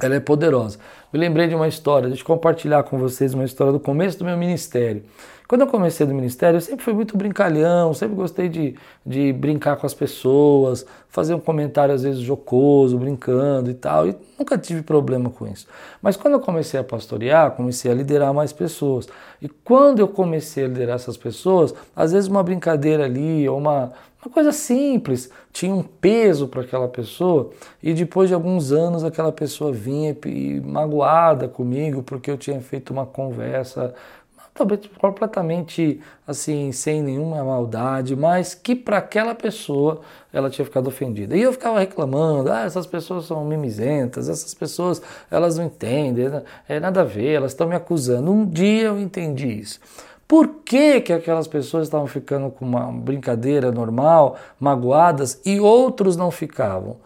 ela 0.00 0.14
é 0.14 0.20
poderosa. 0.20 0.78
Me 1.12 1.18
lembrei 1.18 1.46
de 1.46 1.54
uma 1.54 1.68
história, 1.68 2.08
deixa 2.08 2.22
eu 2.22 2.26
compartilhar 2.26 2.82
com 2.84 2.98
vocês 2.98 3.34
uma 3.34 3.44
história 3.44 3.72
do 3.72 3.80
começo 3.80 4.18
do 4.18 4.24
meu 4.24 4.36
ministério. 4.36 5.04
Quando 5.52 5.60
eu 5.60 5.66
comecei 5.66 6.06
no 6.06 6.14
ministério, 6.14 6.56
eu 6.56 6.60
sempre 6.62 6.82
fui 6.82 6.94
muito 6.94 7.14
brincalhão, 7.14 7.92
sempre 7.92 8.16
gostei 8.16 8.48
de, 8.48 8.74
de 9.04 9.34
brincar 9.34 9.76
com 9.76 9.84
as 9.84 9.92
pessoas, 9.92 10.86
fazer 11.10 11.34
um 11.34 11.38
comentário 11.38 11.94
às 11.94 12.04
vezes 12.04 12.22
jocoso, 12.22 12.96
brincando 12.96 13.70
e 13.70 13.74
tal, 13.74 14.08
e 14.08 14.16
nunca 14.38 14.56
tive 14.56 14.80
problema 14.80 15.28
com 15.28 15.46
isso. 15.46 15.66
Mas 16.00 16.16
quando 16.16 16.32
eu 16.32 16.40
comecei 16.40 16.80
a 16.80 16.82
pastorear, 16.82 17.50
comecei 17.50 17.90
a 17.90 17.94
liderar 17.94 18.32
mais 18.32 18.50
pessoas. 18.50 19.06
E 19.42 19.46
quando 19.46 19.98
eu 19.98 20.08
comecei 20.08 20.64
a 20.64 20.68
liderar 20.68 20.94
essas 20.94 21.18
pessoas, 21.18 21.74
às 21.94 22.12
vezes 22.12 22.30
uma 22.30 22.42
brincadeira 22.42 23.04
ali, 23.04 23.46
ou 23.46 23.58
uma, 23.58 23.92
uma 24.24 24.32
coisa 24.32 24.52
simples, 24.52 25.30
tinha 25.52 25.74
um 25.74 25.82
peso 25.82 26.48
para 26.48 26.62
aquela 26.62 26.88
pessoa, 26.88 27.50
e 27.82 27.92
depois 27.92 28.30
de 28.30 28.34
alguns 28.34 28.72
anos 28.72 29.04
aquela 29.04 29.30
pessoa 29.30 29.70
vinha 29.70 30.16
e, 30.24 30.62
magoada 30.62 31.46
comigo 31.46 32.02
porque 32.02 32.30
eu 32.30 32.38
tinha 32.38 32.58
feito 32.62 32.90
uma 32.90 33.04
conversa 33.04 33.94
talvez 34.54 34.80
completamente 34.98 36.00
assim, 36.26 36.72
sem 36.72 37.02
nenhuma 37.02 37.42
maldade, 37.42 38.14
mas 38.14 38.54
que 38.54 38.76
para 38.76 38.98
aquela 38.98 39.34
pessoa 39.34 40.00
ela 40.32 40.50
tinha 40.50 40.64
ficado 40.64 40.88
ofendida. 40.88 41.36
E 41.36 41.42
eu 41.42 41.52
ficava 41.52 41.80
reclamando, 41.80 42.50
ah, 42.50 42.64
essas 42.64 42.86
pessoas 42.86 43.26
são 43.26 43.44
mimizentas, 43.44 44.28
essas 44.28 44.54
pessoas 44.54 45.00
elas 45.30 45.56
não 45.56 45.64
entendem, 45.64 46.42
é 46.68 46.78
nada 46.78 47.00
a 47.00 47.04
ver, 47.04 47.32
elas 47.32 47.52
estão 47.52 47.68
me 47.68 47.74
acusando. 47.74 48.30
Um 48.30 48.46
dia 48.46 48.84
eu 48.84 48.98
entendi 49.00 49.60
isso. 49.60 49.80
Por 50.28 50.48
que, 50.64 51.00
que 51.02 51.12
aquelas 51.12 51.46
pessoas 51.46 51.84
estavam 51.84 52.06
ficando 52.06 52.50
com 52.50 52.64
uma 52.64 52.90
brincadeira 52.90 53.70
normal, 53.70 54.38
magoadas, 54.58 55.40
e 55.44 55.60
outros 55.60 56.16
não 56.16 56.30
ficavam? 56.30 56.96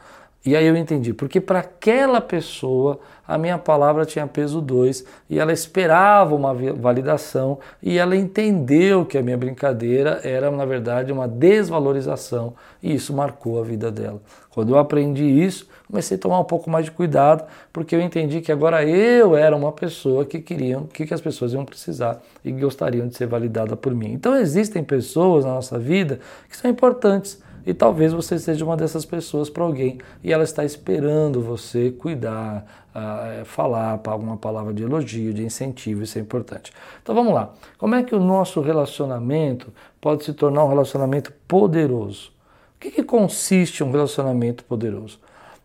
E 0.47 0.55
aí 0.55 0.65
eu 0.65 0.77
entendi, 0.77 1.13
porque 1.13 1.41
para 1.41 1.59
aquela 1.59 2.21
pessoa 2.21 3.01
a 3.27 3.37
minha 3.37 3.59
palavra 3.59 4.07
tinha 4.07 4.29
peso 4.29 4.61
2 4.61 5.05
e 5.29 5.41
ela 5.41 5.53
esperava 5.53 6.37
uma 6.37 6.55
validação 6.55 7.59
e 7.83 7.99
ela 7.99 8.15
entendeu 8.15 9.05
que 9.05 9.19
a 9.19 9.23
minha 9.23 9.37
brincadeira 9.37 10.21
era, 10.23 10.49
na 10.49 10.65
verdade, 10.65 11.11
uma 11.11 11.27
desvalorização 11.27 12.55
e 12.81 12.95
isso 12.95 13.13
marcou 13.13 13.59
a 13.61 13.65
vida 13.65 13.91
dela. 13.91 14.23
Quando 14.49 14.73
eu 14.73 14.79
aprendi 14.79 15.25
isso, 15.25 15.69
comecei 15.89 16.17
a 16.17 16.21
tomar 16.21 16.39
um 16.39 16.45
pouco 16.45 16.71
mais 16.71 16.85
de 16.85 16.93
cuidado, 16.93 17.45
porque 17.73 17.97
eu 17.97 18.01
entendi 18.01 18.41
que 18.41 18.53
agora 18.53 18.85
eu 18.85 19.37
era 19.37 19.57
uma 19.57 19.73
pessoa 19.73 20.25
que 20.25 20.39
queriam, 20.39 20.85
que 20.85 21.13
as 21.13 21.21
pessoas 21.21 21.53
iam 21.55 21.65
precisar 21.65 22.23
e 22.45 22.53
gostariam 22.53 23.09
de 23.09 23.17
ser 23.17 23.27
validada 23.27 23.75
por 23.75 23.93
mim. 23.93 24.13
Então 24.13 24.37
existem 24.37 24.85
pessoas 24.85 25.45
na 25.45 25.55
nossa 25.55 25.77
vida 25.77 26.21
que 26.49 26.57
são 26.57 26.71
importantes 26.71 27.45
e 27.67 27.75
talvez 27.75 28.13
você 28.13 28.39
seja 28.39 28.65
uma 28.65 28.77
dessas 28.77 29.05
pessoas 29.05 29.51
para 29.51 29.65
alguém 29.65 29.99
e 30.23 30.33
ela 30.33 30.45
está 30.45 30.65
esperando 30.65 31.43
você 31.43 31.91
cuidar, 31.91 32.65
uh, 32.95 33.45
falar 33.45 34.01
alguma 34.07 34.37
palavra 34.37 34.73
de 34.73 34.85
elogio, 34.85 35.35
de 35.35 35.45
incentivo, 35.45 36.05
isso 36.05 36.17
é 36.17 36.21
importante. 36.21 36.73
Então 37.03 37.13
vamos 37.13 37.35
lá. 37.35 37.53
Como 37.77 37.97
é 37.97 38.05
que 38.05 38.15
o 38.15 38.21
nosso 38.21 38.61
relacionamento 38.61 39.73
pode 40.01 40.25
se 40.25 40.33
tornar 40.33 40.65
um 40.65 40.69
relacionamento 40.69 41.33
poderoso? 41.49 42.31
O 42.77 42.79
que, 42.79 42.93
que 42.93 43.03
consiste 43.03 43.83
um 43.83 43.91
relacionamento 43.91 44.63
poderoso? 44.63 45.19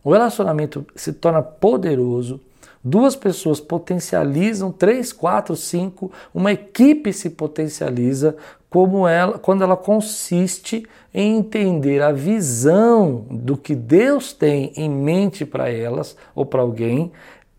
O 0.03 0.11
relacionamento 0.11 0.83
se 0.95 1.13
torna 1.13 1.43
poderoso 1.43 2.39
Duas 2.83 3.15
pessoas 3.15 3.59
potencializam, 3.59 4.71
três, 4.71 5.13
quatro, 5.13 5.55
cinco, 5.55 6.11
uma 6.33 6.51
equipe 6.51 7.13
se 7.13 7.29
potencializa 7.29 8.35
como 8.71 9.05
ela, 9.05 9.37
quando 9.37 9.65
ela 9.65 9.75
consiste 9.75 10.87
em 11.13 11.37
entender 11.37 12.01
a 12.01 12.13
visão 12.13 13.25
do 13.29 13.57
que 13.57 13.75
Deus 13.75 14.31
tem 14.31 14.71
em 14.77 14.89
mente 14.89 15.45
para 15.45 15.69
elas 15.69 16.15
ou 16.33 16.45
para 16.45 16.61
alguém 16.61 17.11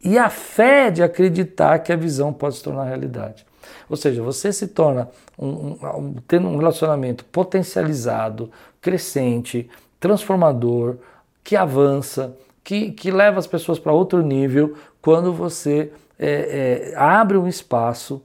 e 0.03 0.17
a 0.17 0.31
fé 0.31 0.91
de 0.91 1.03
acreditar 1.03 1.81
que 1.81 1.93
a 1.93 1.97
visão 1.97 2.33
pode 2.33 2.57
se 2.57 2.63
tornar 2.63 2.85
realidade. 2.85 3.45
Ou 3.91 3.97
seja, 3.97 4.23
você 4.23 4.55
se 4.55 4.69
torna 4.69 5.11
um, 5.39 5.77
um, 5.83 6.15
tendo 6.27 6.49
um 6.49 6.57
relacionamento 6.57 7.27
potencializado, 7.27 8.51
crescente, 8.81 9.69
transformador, 10.01 10.97
que 11.45 11.57
avança, 11.57 12.35
que, 12.65 12.91
que 12.91 13.11
leva 13.11 13.39
as 13.39 13.47
pessoas 13.47 13.79
para 13.79 13.93
outro 13.93 14.23
nível 14.23 14.79
quando 15.03 15.31
você 15.31 15.93
é, 16.19 16.91
é, 16.91 16.97
abre 16.97 17.37
um 17.37 17.47
espaço 17.47 18.23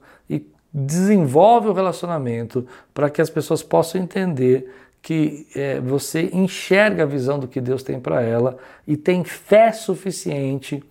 desenvolve 0.72 1.68
o 1.68 1.72
relacionamento 1.72 2.66
para 2.92 3.08
que 3.08 3.20
as 3.20 3.30
pessoas 3.30 3.62
possam 3.62 4.00
entender 4.00 4.72
que 5.00 5.46
é, 5.54 5.80
você 5.80 6.28
enxerga 6.32 7.04
a 7.04 7.06
visão 7.06 7.38
do 7.38 7.48
que 7.48 7.60
Deus 7.60 7.82
tem 7.82 7.98
para 7.98 8.20
ela 8.20 8.58
e 8.86 8.96
tem 8.96 9.24
fé 9.24 9.72
suficiente, 9.72 10.82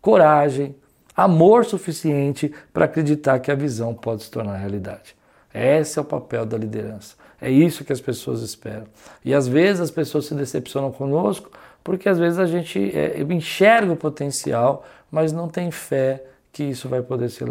coragem, 0.00 0.74
amor 1.16 1.64
suficiente 1.64 2.52
para 2.72 2.84
acreditar 2.84 3.40
que 3.40 3.50
a 3.50 3.54
visão 3.54 3.92
pode 3.94 4.22
se 4.22 4.30
tornar 4.30 4.56
realidade. 4.56 5.16
Esse 5.52 5.98
é 5.98 6.02
o 6.02 6.04
papel 6.04 6.46
da 6.46 6.56
liderança. 6.56 7.16
É 7.40 7.50
isso 7.50 7.84
que 7.84 7.92
as 7.92 8.00
pessoas 8.00 8.42
esperam. 8.42 8.86
E 9.24 9.34
às 9.34 9.48
vezes 9.48 9.80
as 9.80 9.90
pessoas 9.90 10.26
se 10.26 10.34
decepcionam 10.34 10.92
conosco 10.92 11.50
porque 11.82 12.08
às 12.08 12.18
vezes 12.18 12.38
a 12.38 12.46
gente 12.46 12.78
é, 12.96 13.20
enxerga 13.20 13.92
o 13.92 13.96
potencial, 13.96 14.84
mas 15.10 15.32
não 15.32 15.48
tem 15.48 15.70
fé 15.70 16.22
que 16.52 16.64
isso 16.64 16.88
vai 16.88 17.02
poder 17.02 17.28
se, 17.28 17.44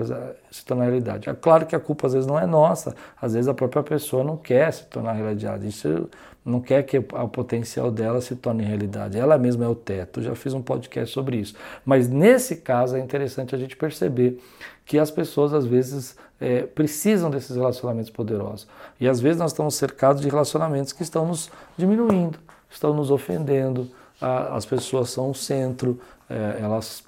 se, 0.52 0.66
tornar 0.66 0.86
realidade. 0.86 1.30
É 1.30 1.34
claro 1.34 1.66
que 1.66 1.76
a 1.76 1.80
culpa 1.80 2.08
às 2.08 2.14
vezes 2.14 2.28
não 2.28 2.40
é 2.40 2.46
nossa, 2.46 2.96
às 3.22 3.34
vezes 3.34 3.48
a 3.48 3.54
própria 3.54 3.84
pessoa 3.84 4.24
não 4.24 4.36
quer 4.36 4.72
se 4.74 4.86
tornar 4.86 5.14
realidade, 5.14 5.68
isso 5.68 6.10
não 6.44 6.62
quer 6.62 6.84
que 6.84 6.98
o 6.98 7.28
potencial 7.28 7.92
dela 7.92 8.22
se 8.22 8.36
torne 8.36 8.64
realidade, 8.64 9.18
ela 9.18 9.38
mesma 9.38 9.66
é 9.66 9.68
o 9.68 9.76
teto. 9.76 10.22
Já 10.22 10.34
fiz 10.34 10.54
um 10.54 10.62
podcast 10.62 11.14
sobre 11.14 11.38
isso. 11.38 11.54
Mas 11.86 12.08
nesse 12.08 12.56
caso 12.56 12.96
é 12.96 13.00
interessante 13.00 13.54
a 13.54 13.58
gente 13.58 13.76
perceber 13.76 14.42
que 14.86 14.98
as 14.98 15.12
pessoas 15.12 15.54
às 15.54 15.66
vezes 15.66 16.16
é, 16.40 16.62
precisam 16.62 17.30
desses 17.30 17.56
relacionamentos 17.56 18.10
poderosos. 18.10 18.66
E 19.00 19.08
às 19.08 19.20
vezes 19.20 19.38
nós 19.40 19.52
estamos 19.52 19.76
cercados 19.76 20.22
de 20.22 20.30
relacionamentos 20.30 20.94
que 20.94 21.04
estão 21.04 21.28
nos 21.28 21.52
diminuindo, 21.78 22.40
estão 22.70 22.94
nos 22.94 23.12
ofendendo, 23.12 23.90
as 24.20 24.66
pessoas 24.66 25.10
são 25.10 25.30
o 25.30 25.36
centro, 25.36 26.00
é, 26.30 26.60
elas 26.62 27.04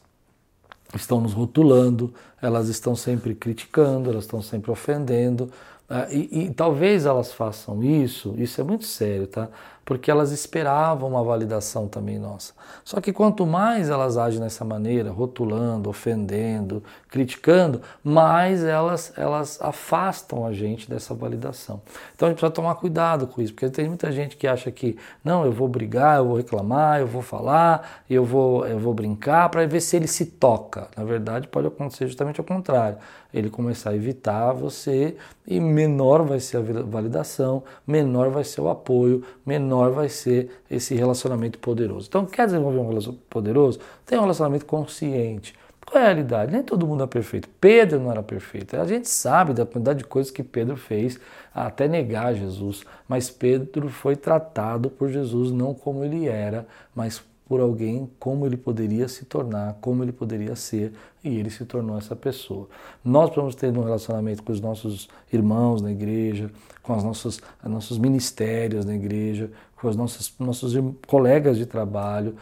estão 0.95 1.21
nos 1.21 1.33
rotulando, 1.33 2.13
elas 2.41 2.67
estão 2.67 2.95
sempre 2.95 3.35
criticando, 3.35 4.09
elas 4.09 4.23
estão 4.23 4.41
sempre 4.41 4.71
ofendendo. 4.71 5.51
Ah, 5.89 6.07
e, 6.11 6.45
e, 6.45 6.53
talvez 6.53 7.05
elas 7.05 7.33
façam 7.33 7.83
isso, 7.83 8.35
isso 8.37 8.61
é 8.61 8.63
muito 8.63 8.85
sério, 8.85 9.25
tá? 9.25 9.49
Porque 9.89 10.11
elas 10.11 10.31
esperavam 10.31 11.09
uma 11.09 11.23
validação 11.23 11.87
também 11.87 12.19
nossa. 12.19 12.53
Só 12.85 13.01
que 13.01 13.11
quanto 13.11 13.43
mais 13.43 13.89
elas 13.89 14.19
agem 14.19 14.39
dessa 14.39 14.63
maneira, 14.63 15.09
rotulando, 15.09 15.89
ofendendo, 15.89 16.83
criticando, 17.07 17.81
mais 18.03 18.63
elas, 18.63 19.11
elas 19.17 19.59
afastam 19.59 20.45
a 20.45 20.53
gente 20.53 20.87
dessa 20.87 21.15
validação. 21.15 21.81
Então 22.15 22.27
a 22.27 22.29
gente 22.29 22.37
precisa 22.37 22.53
tomar 22.53 22.75
cuidado 22.75 23.25
com 23.25 23.41
isso, 23.41 23.51
porque 23.51 23.67
tem 23.67 23.87
muita 23.87 24.11
gente 24.11 24.37
que 24.37 24.45
acha 24.45 24.69
que 24.69 24.95
não, 25.23 25.43
eu 25.43 25.51
vou 25.51 25.67
brigar, 25.67 26.19
eu 26.19 26.25
vou 26.27 26.37
reclamar, 26.37 26.99
eu 26.99 27.07
vou 27.07 27.23
falar, 27.23 28.03
eu 28.07 28.23
vou, 28.23 28.67
eu 28.67 28.77
vou 28.77 28.93
brincar 28.93 29.49
para 29.49 29.65
ver 29.65 29.81
se 29.81 29.95
ele 29.95 30.05
se 30.05 30.23
toca. 30.23 30.87
Na 30.95 31.03
verdade, 31.03 31.47
pode 31.47 31.65
acontecer 31.65 32.05
justamente 32.05 32.39
ao 32.39 32.45
contrário. 32.45 32.99
Ele 33.33 33.49
começar 33.49 33.91
a 33.91 33.95
evitar 33.95 34.53
você 34.53 35.15
e 35.45 35.59
menor 35.59 36.23
vai 36.23 36.39
ser 36.39 36.57
a 36.57 36.61
validação, 36.61 37.63
menor 37.85 38.29
vai 38.29 38.43
ser 38.43 38.61
o 38.61 38.69
apoio, 38.69 39.23
menor 39.45 39.78
menor 39.79 39.91
vai 39.91 40.09
ser 40.09 40.49
esse 40.69 40.93
relacionamento 40.95 41.57
poderoso. 41.59 42.07
Então, 42.07 42.25
quer 42.25 42.45
desenvolver 42.45 42.79
um 42.79 42.89
relacionamento 42.89 43.25
poderoso? 43.29 43.79
Tem 44.05 44.17
um 44.17 44.21
relacionamento 44.21 44.65
consciente. 44.65 45.55
Qual 45.85 45.99
é 45.99 46.05
a 46.05 46.09
realidade? 46.09 46.51
Nem 46.51 46.61
todo 46.61 46.85
mundo 46.85 47.03
é 47.03 47.07
perfeito. 47.07 47.49
Pedro 47.59 47.99
não 47.99 48.11
era 48.11 48.21
perfeito. 48.21 48.75
A 48.77 48.85
gente 48.85 49.09
sabe 49.09 49.53
da 49.53 49.65
quantidade 49.65 49.99
de 49.99 50.05
coisas 50.05 50.31
que 50.31 50.43
Pedro 50.43 50.77
fez 50.77 51.19
até 51.53 51.87
negar 51.87 52.35
Jesus. 52.35 52.83
Mas 53.07 53.31
Pedro 53.31 53.89
foi 53.89 54.15
tratado 54.15 54.89
por 54.89 55.09
Jesus 55.09 55.51
não 55.51 55.73
como 55.73 56.03
ele 56.03 56.27
era, 56.27 56.67
mas 56.93 57.23
por 57.49 57.59
alguém 57.59 58.07
como 58.19 58.45
ele 58.45 58.55
poderia 58.55 59.07
se 59.07 59.25
tornar, 59.25 59.75
como 59.81 60.03
ele 60.03 60.11
poderia 60.11 60.55
ser, 60.55 60.93
e 61.23 61.35
ele 61.35 61.49
se 61.49 61.65
tornou 61.65 61.97
essa 61.97 62.15
pessoa. 62.15 62.69
Nós 63.03 63.25
precisamos 63.25 63.55
ter 63.55 63.75
um 63.75 63.83
relacionamento 63.83 64.43
com 64.43 64.53
os 64.53 64.61
nossos 64.61 65.09
irmãos 65.33 65.81
na 65.81 65.91
igreja, 65.91 66.51
com 66.83 66.95
os 66.95 67.03
nossos, 67.03 67.41
os 67.63 67.71
nossos 67.71 67.97
ministérios 67.97 68.85
na 68.85 68.93
igreja, 68.93 69.49
com 69.75 69.87
os 69.87 69.95
nossos, 69.95 70.31
nossos 70.37 70.75
colegas 71.07 71.57
de 71.57 71.65
trabalho, 71.65 72.35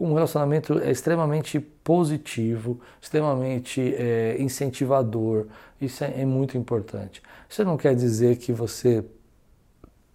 um 0.00 0.14
relacionamento 0.14 0.78
extremamente 0.78 1.60
positivo, 1.60 2.80
extremamente 3.02 3.94
é, 3.94 4.36
incentivador. 4.40 5.46
Isso 5.78 6.02
é, 6.02 6.22
é 6.22 6.24
muito 6.24 6.56
importante. 6.56 7.22
Isso 7.50 7.62
não 7.66 7.76
quer 7.76 7.94
dizer 7.94 8.38
que 8.38 8.50
você 8.50 9.04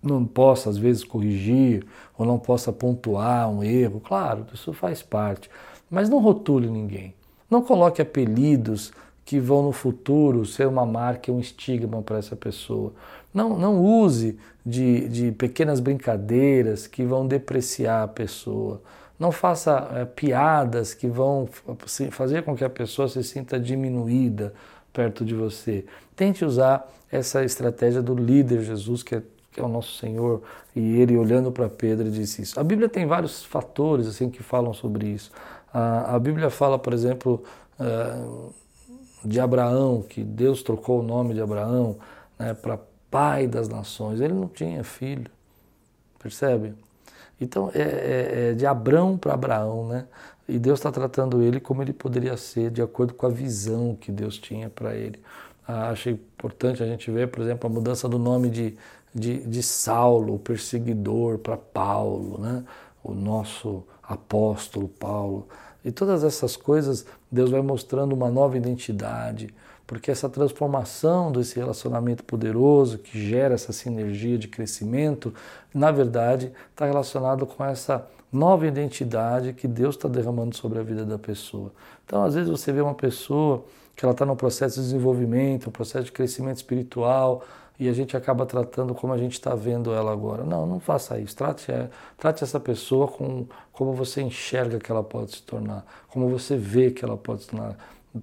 não 0.02 0.26
possa, 0.26 0.70
às 0.70 0.78
vezes, 0.78 1.04
corrigir 1.04 1.86
ou 2.18 2.26
não 2.26 2.40
possa 2.40 2.72
pontuar 2.72 3.50
um 3.50 3.64
erro. 3.64 4.00
Claro, 4.00 4.46
isso 4.54 4.74
faz 4.74 5.02
parte. 5.02 5.50
Mas 5.90 6.10
não 6.10 6.20
rotule 6.20 6.70
ninguém. 6.70 7.14
Não 7.50 7.62
coloque 7.62 8.02
apelidos 8.02 8.92
que 9.26 9.40
vão 9.40 9.64
no 9.64 9.72
futuro 9.72 10.46
ser 10.46 10.68
uma 10.68 10.86
marca, 10.86 11.32
um 11.32 11.40
estigma 11.40 12.02
para 12.02 12.18
essa 12.18 12.36
pessoa. 12.36 12.94
Não, 13.34 13.58
não 13.58 13.80
use 13.80 14.38
de, 14.66 15.08
de 15.08 15.32
pequenas 15.32 15.80
brincadeiras 15.80 16.88
que 16.88 17.04
vão 17.04 17.28
depreciar 17.28 18.04
a 18.04 18.08
pessoa. 18.08 18.82
Não 19.20 19.32
faça 19.32 19.88
é, 19.96 20.06
piadas 20.06 20.94
que 20.94 21.08
vão 21.08 21.48
fazer 22.12 22.44
com 22.44 22.56
que 22.56 22.64
a 22.64 22.70
pessoa 22.70 23.08
se 23.08 23.24
sinta 23.24 23.60
diminuída 23.60 24.54
perto 24.94 25.26
de 25.26 25.36
você. 25.36 25.86
Tente 26.16 26.46
usar 26.46 26.90
essa 27.12 27.44
estratégia 27.44 28.02
do 28.02 28.16
líder 28.16 28.64
Jesus, 28.64 29.04
que 29.04 29.16
é, 29.16 29.22
que 29.60 29.62
é 29.62 29.66
o 29.66 29.70
nosso 29.70 29.98
Senhor, 29.98 30.42
e 30.74 31.02
ele 31.02 31.18
olhando 31.18 31.52
para 31.52 31.68
Pedro 31.68 32.10
disse 32.10 32.42
isso. 32.42 32.58
A 32.58 32.64
Bíblia 32.64 32.88
tem 32.88 33.06
vários 33.06 33.44
fatores 33.44 34.08
assim 34.08 34.30
que 34.30 34.42
falam 34.42 34.74
sobre 34.74 35.06
isso. 35.06 35.32
A, 35.74 36.16
a 36.16 36.20
Bíblia 36.20 36.50
fala, 36.50 36.80
por 36.80 36.94
exemplo, 36.94 37.44
uh, 37.78 38.54
de 39.24 39.38
Abraão, 39.38 40.02
que 40.02 40.24
Deus 40.24 40.64
trocou 40.64 41.02
o 41.02 41.04
nome 41.04 41.34
de 41.34 41.42
Abraão 41.42 41.98
né, 42.38 42.54
para 42.54 42.80
pai 43.12 43.48
das 43.48 43.68
nações. 43.68 44.22
Ele 44.22 44.34
não 44.34 44.48
tinha 44.48 44.82
filho, 44.82 45.30
percebe? 46.18 46.74
Então 47.42 47.70
é, 47.74 47.82
é, 47.82 48.50
é 48.52 48.54
de 48.54 48.66
Abrão 48.66 49.18
para 49.18 49.34
Abraão, 49.34 49.90
né? 49.90 50.06
E 50.48 50.58
Deus 50.58 50.80
está 50.80 50.90
tratando 50.90 51.42
ele 51.44 51.60
como 51.60 51.82
ele 51.82 51.94
poderia 51.94 52.36
ser, 52.38 52.72
de 52.72 52.82
acordo 52.82 53.14
com 53.14 53.26
a 53.26 53.30
visão 53.30 53.96
que 54.00 54.10
Deus 54.10 54.38
tinha 54.38 54.70
para 54.70 54.96
ele. 54.96 55.20
Ah, 55.68 55.92
achei 55.92 56.14
importante 56.14 56.82
a 56.82 56.88
gente 56.88 57.12
ver, 57.12 57.28
por 57.28 57.42
exemplo, 57.44 57.70
a 57.70 57.72
mudança 57.72 58.10
do 58.10 58.18
nome 58.18 58.50
de, 58.50 58.76
de, 59.14 59.40
de 59.40 59.64
Saulo, 59.64 60.36
o 60.36 60.40
perseguidor, 60.40 61.40
para 61.40 61.58
Paulo, 61.58 62.40
né? 62.40 62.64
o 63.04 63.14
nosso 63.14 63.84
apóstolo 64.04 64.88
Paulo. 64.88 65.48
E 65.84 65.92
todas 65.92 66.24
essas 66.24 66.56
coisas, 66.56 67.06
Deus 67.32 67.52
vai 67.52 67.62
mostrando 67.62 68.14
uma 68.14 68.30
nova 68.30 68.58
identidade, 68.58 69.54
porque 69.88 70.12
essa 70.12 70.30
transformação 70.30 71.32
desse 71.32 71.58
relacionamento 71.58 72.24
poderoso 72.24 72.98
que 72.98 73.28
gera 73.28 73.56
essa 73.56 73.74
sinergia 73.74 74.38
de 74.38 74.48
crescimento, 74.48 75.34
na 75.74 75.92
verdade, 75.92 76.52
está 76.72 76.86
relacionado 76.86 77.46
com 77.46 77.64
essa 77.64 78.06
nova 78.32 78.68
identidade 78.68 79.54
que 79.54 79.68
Deus 79.68 79.96
está 79.96 80.08
derramando 80.08 80.56
sobre 80.56 80.80
a 80.80 80.84
vida 80.84 81.04
da 81.04 81.18
pessoa. 81.18 81.72
Então, 82.06 82.24
às 82.24 82.36
vezes 82.36 82.50
você 82.50 82.72
vê 82.72 82.82
uma 82.82 82.94
pessoa 82.94 83.66
que 83.96 84.06
ela 84.06 84.12
está 84.12 84.26
no 84.26 84.36
processo 84.36 84.76
de 84.76 84.86
desenvolvimento, 84.86 85.70
um 85.70 85.72
processo 85.72 86.06
de 86.06 86.12
crescimento 86.12 86.58
espiritual, 86.58 87.44
e 87.80 87.88
a 87.88 87.94
gente 87.94 88.18
acaba 88.18 88.46
tratando 88.46 88.94
como 88.94 89.14
a 89.14 89.18
gente 89.18 89.34
está 89.34 89.56
vendo 89.56 89.94
ela 89.94 90.12
agora. 90.12 90.44
Não, 90.44 90.66
não 90.66 90.80
faça 90.80 91.18
isso. 91.18 91.36
Trate, 91.36 91.72
é, 91.72 91.90
trate 92.18 92.44
essa 92.44 92.60
pessoa 92.60 93.08
com, 93.08 93.48
como 93.72 93.94
você 93.94 94.22
enxerga 94.22 94.80
que 94.80 94.92
ela 94.92 95.04
pode 95.04 95.38
se 95.38 95.44
tornar, 95.44 95.86
como 96.10 96.28
você 96.30 96.58
vê 96.58 96.92
que 96.92 97.06
ela 97.06 97.16
pode 97.16 97.44
se 97.44 97.50
tornar 97.50 97.78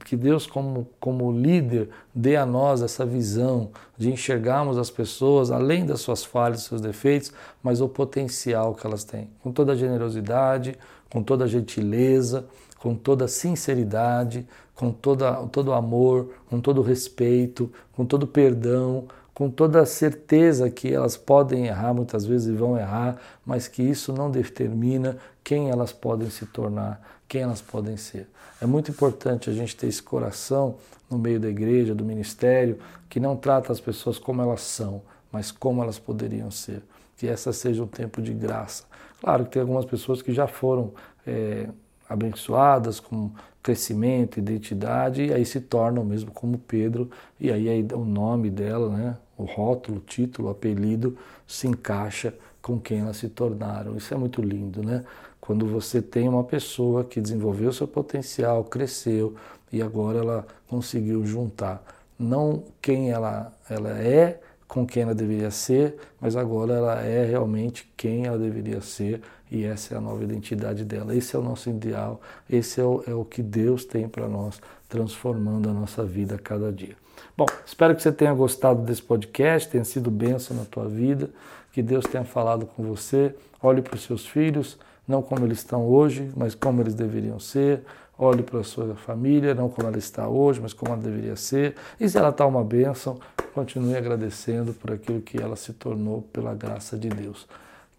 que 0.05 0.17
Deus, 0.17 0.47
como, 0.47 0.89
como 0.99 1.31
líder, 1.31 1.89
dê 2.15 2.37
a 2.37 2.45
nós 2.45 2.83
essa 2.83 3.07
visão 3.07 3.71
de 3.97 4.11
enxergarmos 4.11 4.79
as 4.79 4.91
pessoas 4.91 5.51
além 5.51 5.87
das 5.87 6.01
suas 6.01 6.25
falhas, 6.25 6.63
seus 6.63 6.81
defeitos, 6.81 7.33
mas 7.63 7.81
o 7.81 7.89
potencial 7.89 8.75
que 8.75 8.87
elas 8.87 9.05
têm, 9.05 9.31
com 9.43 9.53
toda 9.53 9.73
a 9.73 9.77
generosidade, 9.77 10.77
com 11.09 11.23
toda 11.23 11.45
a 11.45 11.49
gentileza, 11.49 12.47
com 12.79 12.95
toda 12.95 13.27
a 13.27 13.29
sinceridade, 13.29 14.47
com 14.75 14.91
toda, 14.91 15.33
todo 15.47 15.69
o 15.69 15.73
amor, 15.73 16.31
com 16.51 16.61
todo 16.61 16.79
o 16.79 16.85
respeito, 16.85 17.73
com 17.93 18.05
todo 18.05 18.25
o 18.25 18.27
perdão, 18.27 19.07
com 19.37 19.51
toda 19.51 19.83
a 19.83 19.85
certeza 19.85 20.71
que 20.71 20.91
elas 20.91 21.15
podem 21.15 21.67
errar, 21.67 21.93
muitas 21.93 22.25
vezes 22.25 22.59
vão 22.59 22.79
errar, 22.79 23.19
mas 23.45 23.69
que 23.69 23.83
isso 23.83 24.11
não 24.11 24.31
determina 24.31 25.19
quem 25.45 25.69
elas 25.69 25.93
podem 25.93 26.31
se 26.31 26.47
tornar, 26.47 26.99
quem 27.29 27.43
elas 27.43 27.61
podem 27.61 27.99
ser. 27.99 28.31
É 28.63 28.65
muito 28.65 28.91
importante 28.91 29.51
a 29.51 29.53
gente 29.53 29.77
ter 29.77 29.89
esse 29.89 30.03
coração 30.03 30.77
no 31.11 31.19
meio 31.19 31.39
da 31.39 31.51
igreja, 31.51 31.95
do 31.95 32.03
ministério, 32.03 32.79
que 33.11 33.21
não 33.21 33.37
trata 33.37 33.71
as 33.71 33.79
pessoas 33.79 34.19
como 34.19 34.41
elas 34.41 34.63
são, 34.63 35.03
mas 35.31 35.53
como 35.53 35.83
elas 35.83 35.99
poderiam 35.99 36.51
ser. 36.51 36.83
Que 37.19 37.29
essa 37.29 37.53
seja 37.53 37.83
um 37.83 37.87
tempo 37.87 38.23
de 38.23 38.33
graça. 38.33 38.85
Claro 39.21 39.45
que 39.45 39.51
tem 39.51 39.61
algumas 39.61 39.85
pessoas 39.85 40.23
que 40.23 40.33
já 40.33 40.47
foram 40.47 40.95
é, 41.27 41.69
abençoadas 42.09 43.01
com 43.01 43.31
crescimento, 43.63 44.39
identidade, 44.39 45.25
e 45.25 45.33
aí 45.33 45.45
se 45.45 45.61
tornam 45.61 46.05
mesmo 46.05 46.31
como 46.31 46.57
Pedro, 46.57 47.11
e 47.41 47.51
aí, 47.51 47.87
o 47.93 48.05
nome 48.05 48.49
dela, 48.49 48.89
né, 48.91 49.17
o 49.37 49.45
rótulo, 49.45 49.99
o 49.99 50.01
título, 50.01 50.49
o 50.49 50.51
apelido 50.51 51.19
se 51.47 51.67
encaixa 51.67 52.33
com 52.63 52.79
quem 52.79 53.01
elas 53.01 53.17
se 53.17 53.29
tornaram. 53.29 53.97
Isso 53.97 54.15
é 54.15 54.17
muito 54.17 54.41
lindo, 54.41 54.83
né? 54.83 55.05
Quando 55.41 55.67
você 55.67 56.03
tem 56.03 56.29
uma 56.29 56.43
pessoa 56.43 57.05
que 57.05 57.21
desenvolveu 57.21 57.73
seu 57.73 57.87
potencial, 57.87 58.65
cresceu 58.65 59.35
e 59.73 59.81
agora 59.81 60.19
ela 60.19 60.47
conseguiu 60.67 61.25
juntar 61.25 61.85
não 62.19 62.65
quem 62.81 63.11
ela, 63.11 63.53
ela 63.69 63.91
é 63.91 64.41
com 64.69 64.87
quem 64.87 65.05
ela 65.05 65.15
deveria 65.15 65.51
ser, 65.51 65.97
mas 66.21 66.37
agora 66.37 66.75
ela 66.75 67.01
é 67.03 67.25
realmente 67.25 67.91
quem 67.97 68.27
ela 68.27 68.39
deveria 68.39 68.81
ser 68.81 69.21
e 69.51 69.65
essa 69.65 69.95
é 69.95 69.97
a 69.97 70.01
nova 70.01 70.23
identidade 70.25 70.85
dela. 70.85 71.15
Esse 71.15 71.37
é 71.37 71.39
o 71.39 71.43
nosso 71.43 71.71
ideal, 71.71 72.21
esse 72.51 72.81
é 72.81 72.85
o, 72.85 73.03
é 73.07 73.15
o 73.15 73.25
que 73.25 73.43
Deus 73.43 73.85
tem 73.85 74.09
para 74.09 74.29
nós, 74.29 74.61
transformando 74.89 75.69
a 75.69 75.73
nossa 75.73 76.05
vida 76.05 76.35
a 76.35 76.39
cada 76.39 76.73
dia. 76.73 76.97
Bom, 77.37 77.47
espero 77.65 77.95
que 77.95 78.03
você 78.03 78.13
tenha 78.13 78.35
gostado 78.35 78.83
desse 78.83 79.03
podcast, 79.03 79.69
tenha 79.69 79.85
sido 79.85 80.11
bênção 80.11 80.57
na 80.57 80.65
tua 80.65 80.89
vida, 80.89 81.31
que 81.73 81.83
Deus 81.83 82.05
tenha 82.07 82.25
falado 82.25 82.67
com 82.67 82.83
você. 82.83 83.35
Olhe 83.63 83.83
para 83.83 83.95
os 83.95 84.03
seus 84.03 84.27
filhos, 84.27 84.79
não 85.07 85.23
como 85.23 85.45
eles 85.45 85.59
estão 85.59 85.87
hoje, 85.87 86.31
mas 86.37 86.55
como 86.55 86.83
eles 86.83 86.95
deveriam 86.95 87.39
ser. 87.39 87.83
Olhe 88.19 88.43
para 88.43 88.61
a 88.61 88.65
sua 88.65 88.95
família, 88.95 89.55
não 89.55 89.69
como 89.69 89.89
ela 89.89 89.99
está 89.99 90.29
hoje, 90.29 90.61
mas 90.61 90.73
como 90.73 90.93
ela 90.93 91.03
deveria 91.03 91.37
ser. 91.37 91.75
E 92.01 92.09
se 92.09 92.17
ela 92.17 92.31
está 92.31 92.47
uma 92.47 92.65
bênção, 92.65 93.19
continue 93.55 93.97
agradecendo 93.97 94.73
por 94.73 94.93
aquilo 94.93 95.21
que 95.21 95.41
ela 95.41 95.57
se 95.57 95.73
tornou 95.73 96.23
pela 96.33 96.55
graça 96.55 96.97
de 96.97 97.09
Deus. 97.09 97.47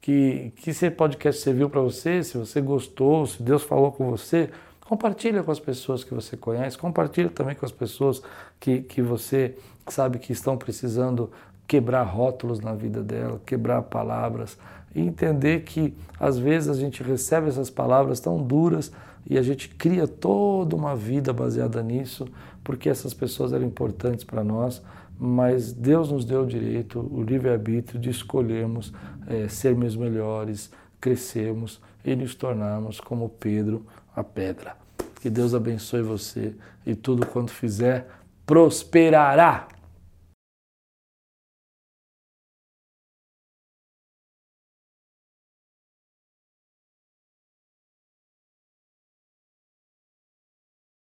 Que, 0.01 0.53
que 0.57 0.69
esse 0.71 0.89
podcast 0.89 1.41
serviu 1.41 1.69
para 1.69 1.81
você, 1.81 2.23
se 2.23 2.37
você 2.37 2.61
gostou, 2.61 3.25
se 3.25 3.41
Deus 3.43 3.63
falou 3.63 3.91
com 3.91 4.09
você, 4.09 4.49
compartilha 4.81 5.43
com 5.43 5.51
as 5.51 5.59
pessoas 5.59 6.03
que 6.03 6.13
você 6.13 6.37
conhece, 6.37 6.77
compartilha 6.77 7.29
também 7.29 7.55
com 7.55 7.65
as 7.65 7.71
pessoas 7.71 8.21
que, 8.59 8.81
que 8.81 9.01
você 9.01 9.55
sabe 9.87 10.17
que 10.17 10.31
estão 10.31 10.57
precisando 10.57 11.29
quebrar 11.67 12.03
rótulos 12.03 12.59
na 12.61 12.73
vida 12.73 13.03
dela, 13.03 13.41
quebrar 13.45 13.81
palavras 13.83 14.57
e 14.95 15.01
entender 15.01 15.63
que 15.63 15.93
às 16.19 16.37
vezes 16.37 16.69
a 16.69 16.79
gente 16.79 17.03
recebe 17.03 17.49
essas 17.49 17.69
palavras 17.69 18.19
tão 18.19 18.41
duras 18.41 18.91
e 19.29 19.37
a 19.37 19.41
gente 19.41 19.69
cria 19.69 20.07
toda 20.07 20.75
uma 20.75 20.95
vida 20.95 21.33
baseada 21.33 21.83
nisso, 21.83 22.25
porque 22.63 22.89
essas 22.89 23.13
pessoas 23.13 23.51
eram 23.51 23.65
importantes 23.65 24.23
para 24.23 24.43
nós, 24.43 24.81
mas 25.19 25.73
Deus 25.73 26.11
nos 26.11 26.23
deu 26.23 26.43
o 26.43 26.47
direito, 26.47 26.99
o 26.99 27.21
livre-arbítrio 27.21 27.99
de 27.99 28.09
escolhermos 28.09 28.93
é, 29.27 29.47
sermos 29.47 29.95
melhores, 29.95 30.71
crescermos 31.01 31.81
e 32.05 32.15
nos 32.15 32.35
tornarmos 32.35 32.99
como 32.99 33.27
Pedro, 33.27 33.85
a 34.15 34.23
pedra. 34.23 34.75
Que 35.21 35.29
Deus 35.29 35.53
abençoe 35.53 36.01
você 36.01 36.55
e 36.85 36.95
tudo 36.95 37.25
quanto 37.25 37.51
fizer 37.51 38.07
prosperará. 38.45 39.67